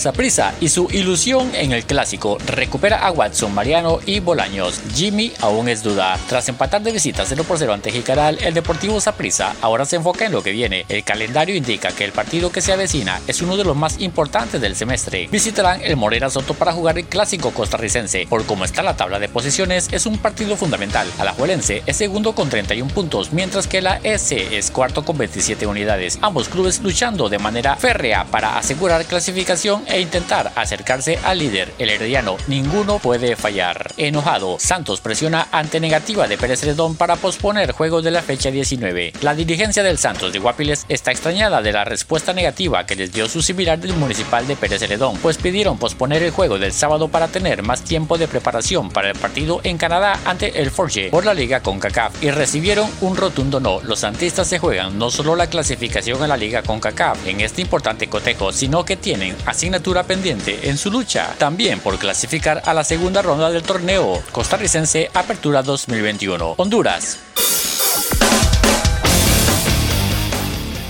Saprisa 0.00 0.54
y 0.60 0.70
su 0.70 0.88
ilusión 0.90 1.54
en 1.54 1.72
el 1.72 1.84
clásico 1.84 2.38
recupera 2.46 3.06
a 3.06 3.10
Watson, 3.12 3.54
Mariano 3.54 4.00
y 4.06 4.20
Bolaños. 4.20 4.80
Jimmy 4.94 5.32
aún 5.40 5.68
es 5.68 5.82
duda. 5.82 6.18
Tras 6.26 6.48
empatar 6.48 6.80
de 6.82 6.90
visitas 6.90 7.26
0 7.28 7.44
por 7.46 7.58
0 7.58 7.74
ante 7.74 7.92
Jicaral, 7.92 8.38
el 8.40 8.54
Deportivo 8.54 8.98
Saprisa 8.98 9.54
ahora 9.60 9.84
se 9.84 9.96
enfoca 9.96 10.24
en 10.24 10.32
lo 10.32 10.42
que 10.42 10.52
viene. 10.52 10.86
El 10.88 11.04
calendario 11.04 11.54
indica 11.54 11.92
que 11.92 12.04
el 12.04 12.12
partido 12.12 12.50
que 12.50 12.62
se 12.62 12.72
avecina 12.72 13.20
es 13.26 13.42
uno 13.42 13.58
de 13.58 13.64
los 13.64 13.76
más 13.76 14.00
importantes 14.00 14.60
del 14.60 14.74
semestre. 14.74 15.28
Visitarán 15.30 15.82
el 15.82 15.96
Morera 15.96 16.30
Soto 16.30 16.54
para 16.54 16.72
jugar 16.72 16.98
el 16.98 17.04
clásico 17.04 17.50
costarricense. 17.50 18.26
Por 18.26 18.46
cómo 18.46 18.64
está 18.64 18.82
la 18.82 18.96
tabla 18.96 19.18
de 19.18 19.28
posiciones, 19.28 19.88
es 19.92 20.06
un 20.06 20.16
partido 20.16 20.56
fundamental. 20.56 21.06
Alajuelense 21.18 21.82
es 21.84 21.96
segundo 21.96 22.34
con 22.34 22.48
31 22.48 22.90
puntos, 22.94 23.34
mientras 23.34 23.66
que 23.66 23.82
la 23.82 24.00
S 24.02 24.56
es 24.56 24.70
cuarto 24.70 25.04
con 25.04 25.18
27 25.18 25.66
unidades. 25.66 26.18
Ambos 26.22 26.48
clubes 26.48 26.80
luchando 26.80 27.28
de 27.28 27.38
manera 27.38 27.76
férrea 27.76 28.24
para 28.24 28.56
asegurar 28.56 29.04
clasificación 29.04 29.84
e 29.90 30.00
intentar 30.00 30.52
acercarse 30.54 31.18
al 31.24 31.38
líder, 31.38 31.72
el 31.78 31.90
herediano. 31.90 32.36
Ninguno 32.46 32.98
puede 32.98 33.36
fallar. 33.36 33.92
Enojado, 33.96 34.58
Santos 34.58 35.00
presiona 35.00 35.48
ante 35.50 35.80
negativa 35.80 36.28
de 36.28 36.38
Pérez 36.38 36.62
Redón 36.62 36.96
para 36.96 37.16
posponer 37.16 37.72
juegos 37.72 38.04
de 38.04 38.10
la 38.10 38.22
fecha 38.22 38.50
19. 38.50 39.14
La 39.22 39.34
dirigencia 39.34 39.82
del 39.82 39.98
Santos 39.98 40.32
de 40.32 40.38
Guapiles 40.38 40.86
está 40.88 41.10
extrañada 41.10 41.62
de 41.62 41.72
la 41.72 41.84
respuesta 41.84 42.32
negativa 42.32 42.86
que 42.86 42.96
les 42.96 43.12
dio 43.12 43.28
su 43.28 43.42
similar 43.42 43.78
del 43.78 43.94
municipal 43.94 44.46
de 44.46 44.56
Pérez 44.56 44.88
Redón, 44.88 45.16
pues 45.18 45.36
pidieron 45.36 45.78
posponer 45.78 46.22
el 46.22 46.30
juego 46.30 46.58
del 46.58 46.72
sábado 46.72 47.08
para 47.08 47.28
tener 47.28 47.62
más 47.62 47.82
tiempo 47.82 48.18
de 48.18 48.28
preparación 48.28 48.90
para 48.90 49.10
el 49.10 49.18
partido 49.18 49.60
en 49.64 49.78
Canadá 49.78 50.18
ante 50.24 50.60
el 50.60 50.70
Forge 50.70 51.10
por 51.10 51.24
la 51.24 51.34
liga 51.34 51.60
CONCACAF 51.60 52.22
y 52.22 52.30
recibieron 52.30 52.88
un 53.00 53.16
rotundo 53.16 53.60
no. 53.60 53.80
Los 53.82 54.00
santistas 54.00 54.46
se 54.46 54.58
juegan 54.58 54.98
no 54.98 55.10
solo 55.10 55.36
la 55.36 55.48
clasificación 55.48 56.22
a 56.22 56.28
la 56.28 56.36
liga 56.36 56.62
CONCACAF 56.62 57.26
en 57.26 57.40
este 57.40 57.62
importante 57.62 58.08
cotejo, 58.08 58.52
sino 58.52 58.84
que 58.84 58.96
tienen 58.96 59.36
asignatura 59.46 59.79
pendiente 60.06 60.68
en 60.68 60.78
su 60.78 60.90
lucha 60.90 61.34
también 61.38 61.80
por 61.80 61.98
clasificar 61.98 62.62
a 62.64 62.74
la 62.74 62.84
segunda 62.84 63.22
ronda 63.22 63.50
del 63.50 63.62
torneo 63.62 64.22
costarricense 64.32 65.10
Apertura 65.14 65.62
2021. 65.62 66.54
Honduras. 66.56 67.18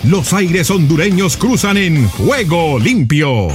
Los 0.04 0.32
aires 0.32 0.70
hondureños 0.70 1.36
cruzan 1.36 1.76
en 1.76 2.08
juego 2.08 2.78
limpio. 2.78 3.48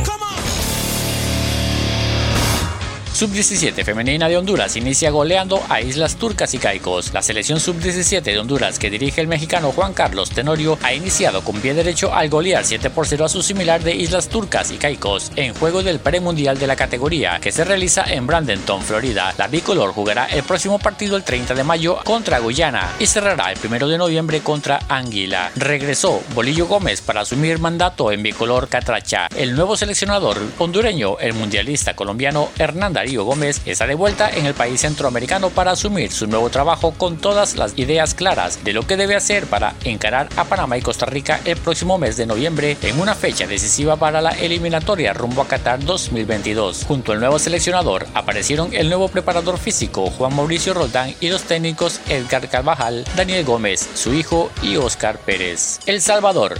Sub-17 3.15 3.85
femenina 3.85 4.27
de 4.27 4.35
Honduras 4.35 4.75
inicia 4.75 5.09
goleando 5.09 5.63
a 5.69 5.79
Islas 5.79 6.17
Turcas 6.17 6.53
y 6.53 6.57
Caicos. 6.57 7.13
La 7.13 7.21
selección 7.21 7.61
Sub-17 7.61 8.21
de 8.21 8.37
Honduras 8.37 8.77
que 8.77 8.89
dirige 8.89 9.21
el 9.21 9.29
mexicano 9.29 9.71
Juan 9.71 9.93
Carlos 9.93 10.31
Tenorio 10.31 10.77
ha 10.83 10.93
iniciado 10.93 11.41
con 11.41 11.61
pie 11.61 11.73
derecho 11.73 12.13
al 12.13 12.27
golear 12.27 12.65
7 12.65 12.89
por 12.89 13.07
0 13.07 13.23
a 13.23 13.29
su 13.29 13.41
similar 13.41 13.81
de 13.81 13.95
Islas 13.95 14.27
Turcas 14.27 14.69
y 14.71 14.75
Caicos 14.75 15.31
en 15.37 15.53
juego 15.53 15.81
del 15.81 15.99
premundial 15.99 16.59
de 16.59 16.67
la 16.67 16.75
categoría 16.75 17.39
que 17.39 17.53
se 17.53 17.63
realiza 17.63 18.03
en 18.03 18.27
Bradenton, 18.27 18.81
Florida. 18.81 19.33
La 19.37 19.47
bicolor 19.47 19.93
jugará 19.93 20.25
el 20.25 20.43
próximo 20.43 20.77
partido 20.77 21.15
el 21.15 21.23
30 21.23 21.53
de 21.53 21.63
mayo 21.63 21.99
contra 22.03 22.39
Guyana 22.39 22.95
y 22.99 23.05
cerrará 23.05 23.53
el 23.53 23.59
1 23.65 23.87
de 23.87 23.97
noviembre 23.97 24.41
contra 24.41 24.81
Anguila. 24.89 25.51
Regresó 25.55 26.21
Bolillo 26.33 26.67
Gómez 26.67 26.99
para 26.99 27.21
asumir 27.21 27.59
mandato 27.59 28.11
en 28.11 28.23
bicolor 28.23 28.67
Catracha. 28.67 29.27
El 29.37 29.55
nuevo 29.55 29.77
seleccionador 29.77 30.37
hondureño, 30.57 31.17
el 31.19 31.33
mundialista 31.33 31.95
colombiano 31.95 32.49
Hernán 32.59 33.04
Darío 33.05 33.23
Gómez 33.23 33.61
está 33.67 33.85
de 33.85 33.93
vuelta 33.93 34.31
en 34.31 34.47
el 34.47 34.55
país 34.55 34.81
centroamericano 34.81 35.51
para 35.51 35.69
asumir 35.69 36.11
su 36.11 36.25
nuevo 36.25 36.49
trabajo 36.49 36.91
con 36.97 37.17
todas 37.17 37.55
las 37.55 37.77
ideas 37.77 38.15
claras 38.15 38.63
de 38.63 38.73
lo 38.73 38.87
que 38.87 38.97
debe 38.97 39.15
hacer 39.15 39.45
para 39.45 39.75
encarar 39.83 40.27
a 40.35 40.45
Panamá 40.45 40.75
y 40.79 40.81
Costa 40.81 41.05
Rica 41.05 41.39
el 41.45 41.55
próximo 41.55 41.99
mes 41.99 42.17
de 42.17 42.25
noviembre 42.25 42.77
en 42.81 42.99
una 42.99 43.13
fecha 43.13 43.45
decisiva 43.45 43.95
para 43.97 44.23
la 44.23 44.31
eliminatoria 44.31 45.13
rumbo 45.13 45.43
a 45.43 45.47
Qatar 45.47 45.85
2022. 45.85 46.85
Junto 46.87 47.11
al 47.11 47.19
nuevo 47.19 47.37
seleccionador 47.37 48.07
aparecieron 48.15 48.73
el 48.73 48.89
nuevo 48.89 49.07
preparador 49.07 49.59
físico 49.59 50.09
Juan 50.09 50.35
Mauricio 50.35 50.73
Roldán 50.73 51.13
y 51.19 51.29
los 51.29 51.43
técnicos 51.43 52.01
Edgar 52.09 52.49
Carvajal, 52.49 53.05
Daniel 53.15 53.45
Gómez, 53.45 53.87
su 53.93 54.15
hijo 54.15 54.49
y 54.63 54.77
Oscar 54.77 55.19
Pérez. 55.19 55.79
El 55.85 56.01
Salvador. 56.01 56.59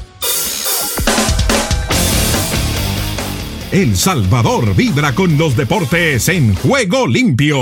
El 3.75 3.97
Salvador 3.97 4.73
vibra 4.73 5.13
con 5.13 5.37
los 5.37 5.57
deportes 5.57 6.29
en 6.29 6.55
juego 6.55 7.07
limpio. 7.07 7.59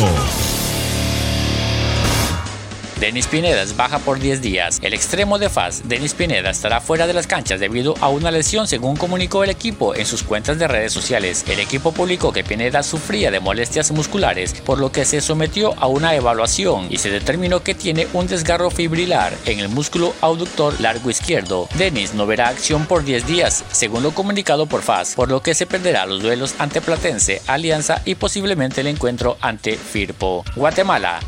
Denis 3.04 3.28
Pineda 3.28 3.66
baja 3.76 4.00
por 4.00 4.18
10 4.18 4.42
días. 4.42 4.80
El 4.82 4.94
extremo 4.94 5.38
de 5.38 5.50
FAS, 5.50 5.90
Denis 5.90 6.14
Pineda, 6.14 6.50
estará 6.50 6.80
fuera 6.80 7.06
de 7.06 7.12
las 7.12 7.28
canchas 7.28 7.60
debido 7.60 7.96
a 8.00 8.08
una 8.08 8.32
lesión, 8.32 8.66
según 8.66 8.96
comunicó 8.96 9.44
el 9.44 9.50
equipo 9.50 9.94
en 9.94 10.06
sus 10.06 10.24
cuentas 10.24 10.58
de 10.58 10.70
redes 10.70 10.94
sociales. 10.94 11.44
El 11.50 11.60
equipo 11.60 11.92
publicó 11.92 12.32
que 12.32 12.46
Pineda 12.46 12.82
sufría 12.82 13.30
de 13.30 13.42
molestias 13.42 13.92
musculares, 13.92 14.54
por 14.62 14.80
lo 14.80 14.94
que 14.94 15.04
se 15.04 15.20
sometió 15.20 15.74
a 15.82 15.88
una 15.88 16.16
evaluación 16.16 16.88
y 16.90 16.98
se 16.98 17.10
determinó 17.10 17.62
que 17.62 17.76
tiene 17.76 18.08
un 18.14 18.28
desgarro 18.28 18.72
fibrilar 18.72 19.34
en 19.48 19.60
el 19.60 19.68
músculo 19.68 20.14
abductor 20.22 20.80
largo 20.80 21.10
izquierdo. 21.10 21.68
Denis 21.76 22.14
no 22.14 22.26
verá 22.26 22.48
acción 22.48 22.86
por 22.86 23.04
10 23.04 23.28
días, 23.28 23.66
según 23.74 24.04
lo 24.04 24.12
comunicado 24.12 24.66
por 24.66 24.82
FAS, 24.82 25.16
por 25.16 25.30
lo 25.30 25.42
que 25.42 25.56
se 25.56 25.66
perderá 25.66 26.06
los 26.06 26.22
duelos 26.22 26.56
ante 26.58 26.80
Platense, 26.80 27.42
Alianza 27.48 28.02
y 28.06 28.16
posiblemente 28.16 28.80
el 28.80 28.88
encuentro 28.88 29.36
ante 29.42 29.76
Firpo. 29.76 30.46
Guatemala. 30.56 31.20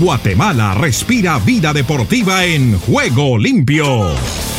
Guatemala 0.00 0.72
respira 0.72 1.38
vida 1.38 1.74
deportiva 1.74 2.46
en 2.46 2.78
juego 2.78 3.36
limpio. 3.36 4.49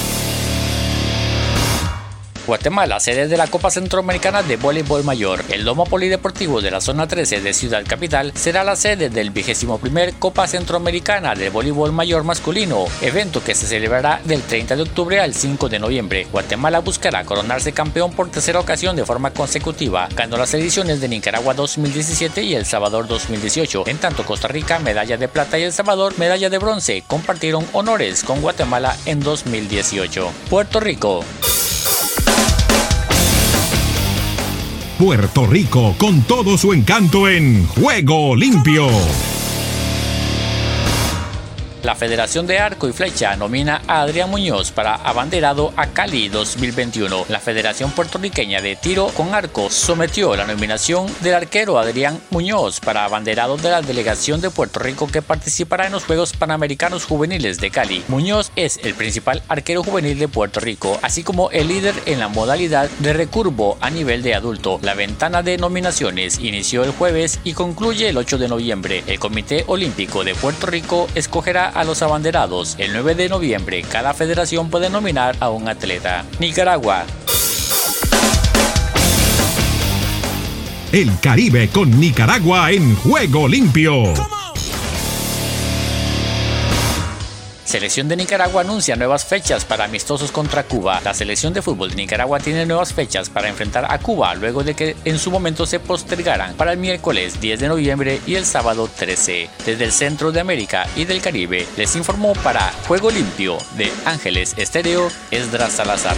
Guatemala, 2.51 2.99
sede 2.99 3.29
de 3.29 3.37
la 3.37 3.47
Copa 3.47 3.71
Centroamericana 3.71 4.43
de 4.43 4.57
Voleibol 4.57 5.05
Mayor. 5.05 5.41
El 5.47 5.63
Domo 5.63 5.85
Polideportivo 5.85 6.59
de 6.59 6.69
la 6.69 6.81
Zona 6.81 7.07
13 7.07 7.39
de 7.39 7.53
Ciudad 7.53 7.85
Capital 7.87 8.33
será 8.35 8.65
la 8.65 8.75
sede 8.75 9.09
del 9.09 9.29
21 9.29 9.79
Copa 10.19 10.45
Centroamericana 10.47 11.33
de 11.33 11.49
Voleibol 11.49 11.93
Mayor 11.93 12.25
Masculino, 12.25 12.87
evento 13.01 13.41
que 13.41 13.55
se 13.55 13.67
celebrará 13.67 14.19
del 14.25 14.41
30 14.41 14.75
de 14.75 14.81
octubre 14.81 15.21
al 15.21 15.33
5 15.33 15.69
de 15.69 15.79
noviembre. 15.79 16.27
Guatemala 16.29 16.79
buscará 16.79 17.23
coronarse 17.23 17.71
campeón 17.71 18.11
por 18.11 18.29
tercera 18.29 18.59
ocasión 18.59 18.97
de 18.97 19.05
forma 19.05 19.31
consecutiva, 19.31 20.09
ganó 20.13 20.35
las 20.35 20.53
ediciones 20.53 20.99
de 20.99 21.07
Nicaragua 21.07 21.53
2017 21.53 22.43
y 22.43 22.55
El 22.55 22.65
Salvador 22.65 23.07
2018. 23.07 23.87
En 23.87 23.97
tanto, 23.97 24.25
Costa 24.25 24.49
Rica, 24.49 24.77
medalla 24.79 25.15
de 25.15 25.29
plata 25.29 25.57
y 25.57 25.63
El 25.63 25.71
Salvador, 25.71 26.19
medalla 26.19 26.49
de 26.49 26.57
bronce, 26.57 27.05
compartieron 27.07 27.65
honores 27.71 28.25
con 28.25 28.41
Guatemala 28.41 28.97
en 29.05 29.21
2018. 29.21 30.29
Puerto 30.49 30.81
Rico. 30.81 31.23
Puerto 35.01 35.47
Rico 35.47 35.95
con 35.97 36.21
todo 36.21 36.59
su 36.59 36.73
encanto 36.73 37.27
en 37.27 37.65
Juego 37.65 38.35
Limpio. 38.35 38.85
La 41.83 41.95
Federación 41.95 42.45
de 42.45 42.59
Arco 42.59 42.87
y 42.87 42.93
Flecha 42.93 43.35
nomina 43.35 43.81
a 43.87 44.01
Adrián 44.01 44.29
Muñoz 44.29 44.71
para 44.71 44.93
abanderado 44.93 45.73
a 45.75 45.87
Cali 45.87 46.29
2021. 46.29 47.25
La 47.27 47.39
Federación 47.39 47.89
Puertorriqueña 47.91 48.61
de 48.61 48.75
Tiro 48.75 49.07
con 49.07 49.33
Arco 49.33 49.67
sometió 49.71 50.35
la 50.35 50.45
nominación 50.45 51.07
del 51.21 51.33
arquero 51.33 51.79
Adrián 51.79 52.21
Muñoz 52.29 52.79
para 52.79 53.03
abanderado 53.03 53.57
de 53.57 53.71
la 53.71 53.81
delegación 53.81 54.41
de 54.41 54.51
Puerto 54.51 54.79
Rico 54.79 55.07
que 55.07 55.23
participará 55.23 55.87
en 55.87 55.93
los 55.93 56.03
Juegos 56.03 56.33
Panamericanos 56.33 57.05
Juveniles 57.05 57.59
de 57.59 57.71
Cali. 57.71 58.03
Muñoz 58.09 58.51
es 58.55 58.79
el 58.83 58.93
principal 58.93 59.41
arquero 59.47 59.83
juvenil 59.83 60.19
de 60.19 60.27
Puerto 60.27 60.59
Rico, 60.59 60.99
así 61.01 61.23
como 61.23 61.49
el 61.49 61.67
líder 61.67 61.95
en 62.05 62.19
la 62.19 62.27
modalidad 62.27 62.91
de 62.99 63.13
recurvo 63.13 63.79
a 63.81 63.89
nivel 63.89 64.21
de 64.21 64.35
adulto. 64.35 64.79
La 64.83 64.93
ventana 64.93 65.41
de 65.41 65.57
nominaciones 65.57 66.37
inició 66.37 66.83
el 66.83 66.91
jueves 66.91 67.39
y 67.43 67.53
concluye 67.53 68.09
el 68.09 68.17
8 68.17 68.37
de 68.37 68.49
noviembre. 68.49 69.03
El 69.07 69.19
Comité 69.19 69.63
Olímpico 69.65 70.23
de 70.23 70.35
Puerto 70.35 70.67
Rico 70.67 71.07
escogerá 71.15 71.70
a 71.73 71.83
los 71.83 72.01
abanderados. 72.01 72.75
El 72.77 72.93
9 72.93 73.15
de 73.15 73.29
noviembre 73.29 73.81
cada 73.83 74.13
federación 74.13 74.69
puede 74.69 74.89
nominar 74.89 75.35
a 75.39 75.49
un 75.49 75.67
atleta. 75.67 76.25
Nicaragua. 76.39 77.05
El 80.91 81.19
Caribe 81.21 81.69
con 81.69 81.99
Nicaragua 81.99 82.71
en 82.71 82.95
juego 82.97 83.47
limpio. 83.47 84.13
Selección 87.71 88.09
de 88.09 88.17
Nicaragua 88.17 88.63
anuncia 88.63 88.97
nuevas 88.97 89.23
fechas 89.23 89.63
para 89.63 89.85
amistosos 89.85 90.33
contra 90.33 90.63
Cuba. 90.63 90.99
La 91.05 91.13
selección 91.13 91.53
de 91.53 91.61
fútbol 91.61 91.91
de 91.91 91.95
Nicaragua 91.95 92.37
tiene 92.37 92.65
nuevas 92.65 92.93
fechas 92.93 93.29
para 93.29 93.47
enfrentar 93.47 93.89
a 93.89 93.97
Cuba 93.97 94.35
luego 94.35 94.61
de 94.65 94.73
que 94.73 94.97
en 95.05 95.17
su 95.17 95.31
momento 95.31 95.65
se 95.65 95.79
postergaran 95.79 96.55
para 96.55 96.73
el 96.73 96.79
miércoles 96.79 97.39
10 97.39 97.61
de 97.61 97.69
noviembre 97.69 98.19
y 98.27 98.35
el 98.35 98.43
sábado 98.43 98.89
13. 98.93 99.49
Desde 99.65 99.85
el 99.85 99.93
centro 99.93 100.33
de 100.33 100.41
América 100.41 100.85
y 100.97 101.05
del 101.05 101.21
Caribe 101.21 101.65
les 101.77 101.95
informó 101.95 102.33
para 102.33 102.73
Juego 102.89 103.09
Limpio 103.09 103.57
de 103.77 103.89
Ángeles 104.03 104.53
Estéreo 104.57 105.07
Esdras 105.31 105.71
Salazar. 105.71 106.17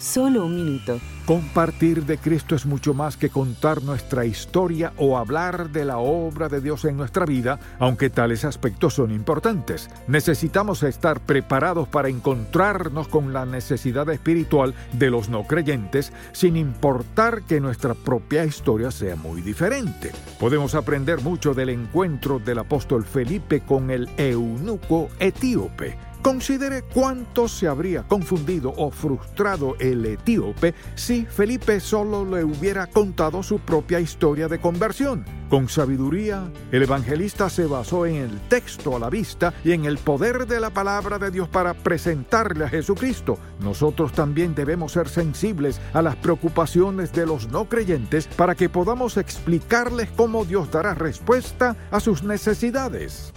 Solo 0.00 0.46
un 0.46 0.56
minuto. 0.56 1.00
Compartir 1.32 2.04
de 2.04 2.18
Cristo 2.18 2.54
es 2.54 2.66
mucho 2.66 2.92
más 2.92 3.16
que 3.16 3.30
contar 3.30 3.82
nuestra 3.82 4.26
historia 4.26 4.92
o 4.98 5.16
hablar 5.16 5.70
de 5.70 5.86
la 5.86 5.96
obra 5.96 6.50
de 6.50 6.60
Dios 6.60 6.84
en 6.84 6.98
nuestra 6.98 7.24
vida, 7.24 7.58
aunque 7.78 8.10
tales 8.10 8.44
aspectos 8.44 8.92
son 8.92 9.10
importantes. 9.10 9.88
Necesitamos 10.08 10.82
estar 10.82 11.20
preparados 11.20 11.88
para 11.88 12.10
encontrarnos 12.10 13.08
con 13.08 13.32
la 13.32 13.46
necesidad 13.46 14.10
espiritual 14.10 14.74
de 14.92 15.08
los 15.08 15.30
no 15.30 15.44
creyentes, 15.44 16.12
sin 16.32 16.58
importar 16.58 17.44
que 17.44 17.62
nuestra 17.62 17.94
propia 17.94 18.44
historia 18.44 18.90
sea 18.90 19.16
muy 19.16 19.40
diferente. 19.40 20.12
Podemos 20.38 20.74
aprender 20.74 21.22
mucho 21.22 21.54
del 21.54 21.70
encuentro 21.70 22.40
del 22.40 22.58
apóstol 22.58 23.06
Felipe 23.06 23.62
con 23.62 23.90
el 23.90 24.06
eunuco 24.18 25.08
etíope. 25.18 25.96
Considere 26.22 26.82
cuánto 26.82 27.48
se 27.48 27.66
habría 27.66 28.04
confundido 28.04 28.72
o 28.76 28.92
frustrado 28.92 29.74
el 29.80 30.06
etíope 30.06 30.72
si 30.94 31.21
Felipe 31.26 31.80
solo 31.80 32.24
le 32.24 32.44
hubiera 32.44 32.86
contado 32.86 33.42
su 33.42 33.58
propia 33.58 34.00
historia 34.00 34.48
de 34.48 34.60
conversión. 34.60 35.24
Con 35.48 35.68
sabiduría, 35.68 36.50
el 36.70 36.82
evangelista 36.82 37.50
se 37.50 37.66
basó 37.66 38.06
en 38.06 38.16
el 38.16 38.40
texto 38.48 38.96
a 38.96 38.98
la 38.98 39.10
vista 39.10 39.52
y 39.64 39.72
en 39.72 39.84
el 39.84 39.98
poder 39.98 40.46
de 40.46 40.60
la 40.60 40.70
palabra 40.70 41.18
de 41.18 41.30
Dios 41.30 41.48
para 41.48 41.74
presentarle 41.74 42.64
a 42.64 42.68
Jesucristo. 42.68 43.38
Nosotros 43.60 44.12
también 44.12 44.54
debemos 44.54 44.92
ser 44.92 45.08
sensibles 45.08 45.80
a 45.92 46.02
las 46.02 46.16
preocupaciones 46.16 47.12
de 47.12 47.26
los 47.26 47.48
no 47.48 47.68
creyentes 47.68 48.26
para 48.26 48.54
que 48.54 48.68
podamos 48.68 49.16
explicarles 49.16 50.08
cómo 50.16 50.44
Dios 50.44 50.70
dará 50.70 50.94
respuesta 50.94 51.76
a 51.90 52.00
sus 52.00 52.22
necesidades. 52.22 53.32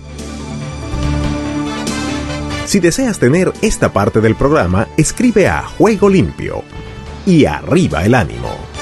Si 2.66 2.80
deseas 2.80 3.20
tener 3.20 3.54
esta 3.62 3.94
parte 3.94 4.22
del 4.22 4.36
programa, 4.36 4.88
escribe 4.98 5.48
a 5.48 5.64
Juego 5.64 6.10
Limpio 6.10 6.64
y 7.26 7.46
arriba 7.46 8.04
el 8.04 8.16
ánimo. 8.16 8.75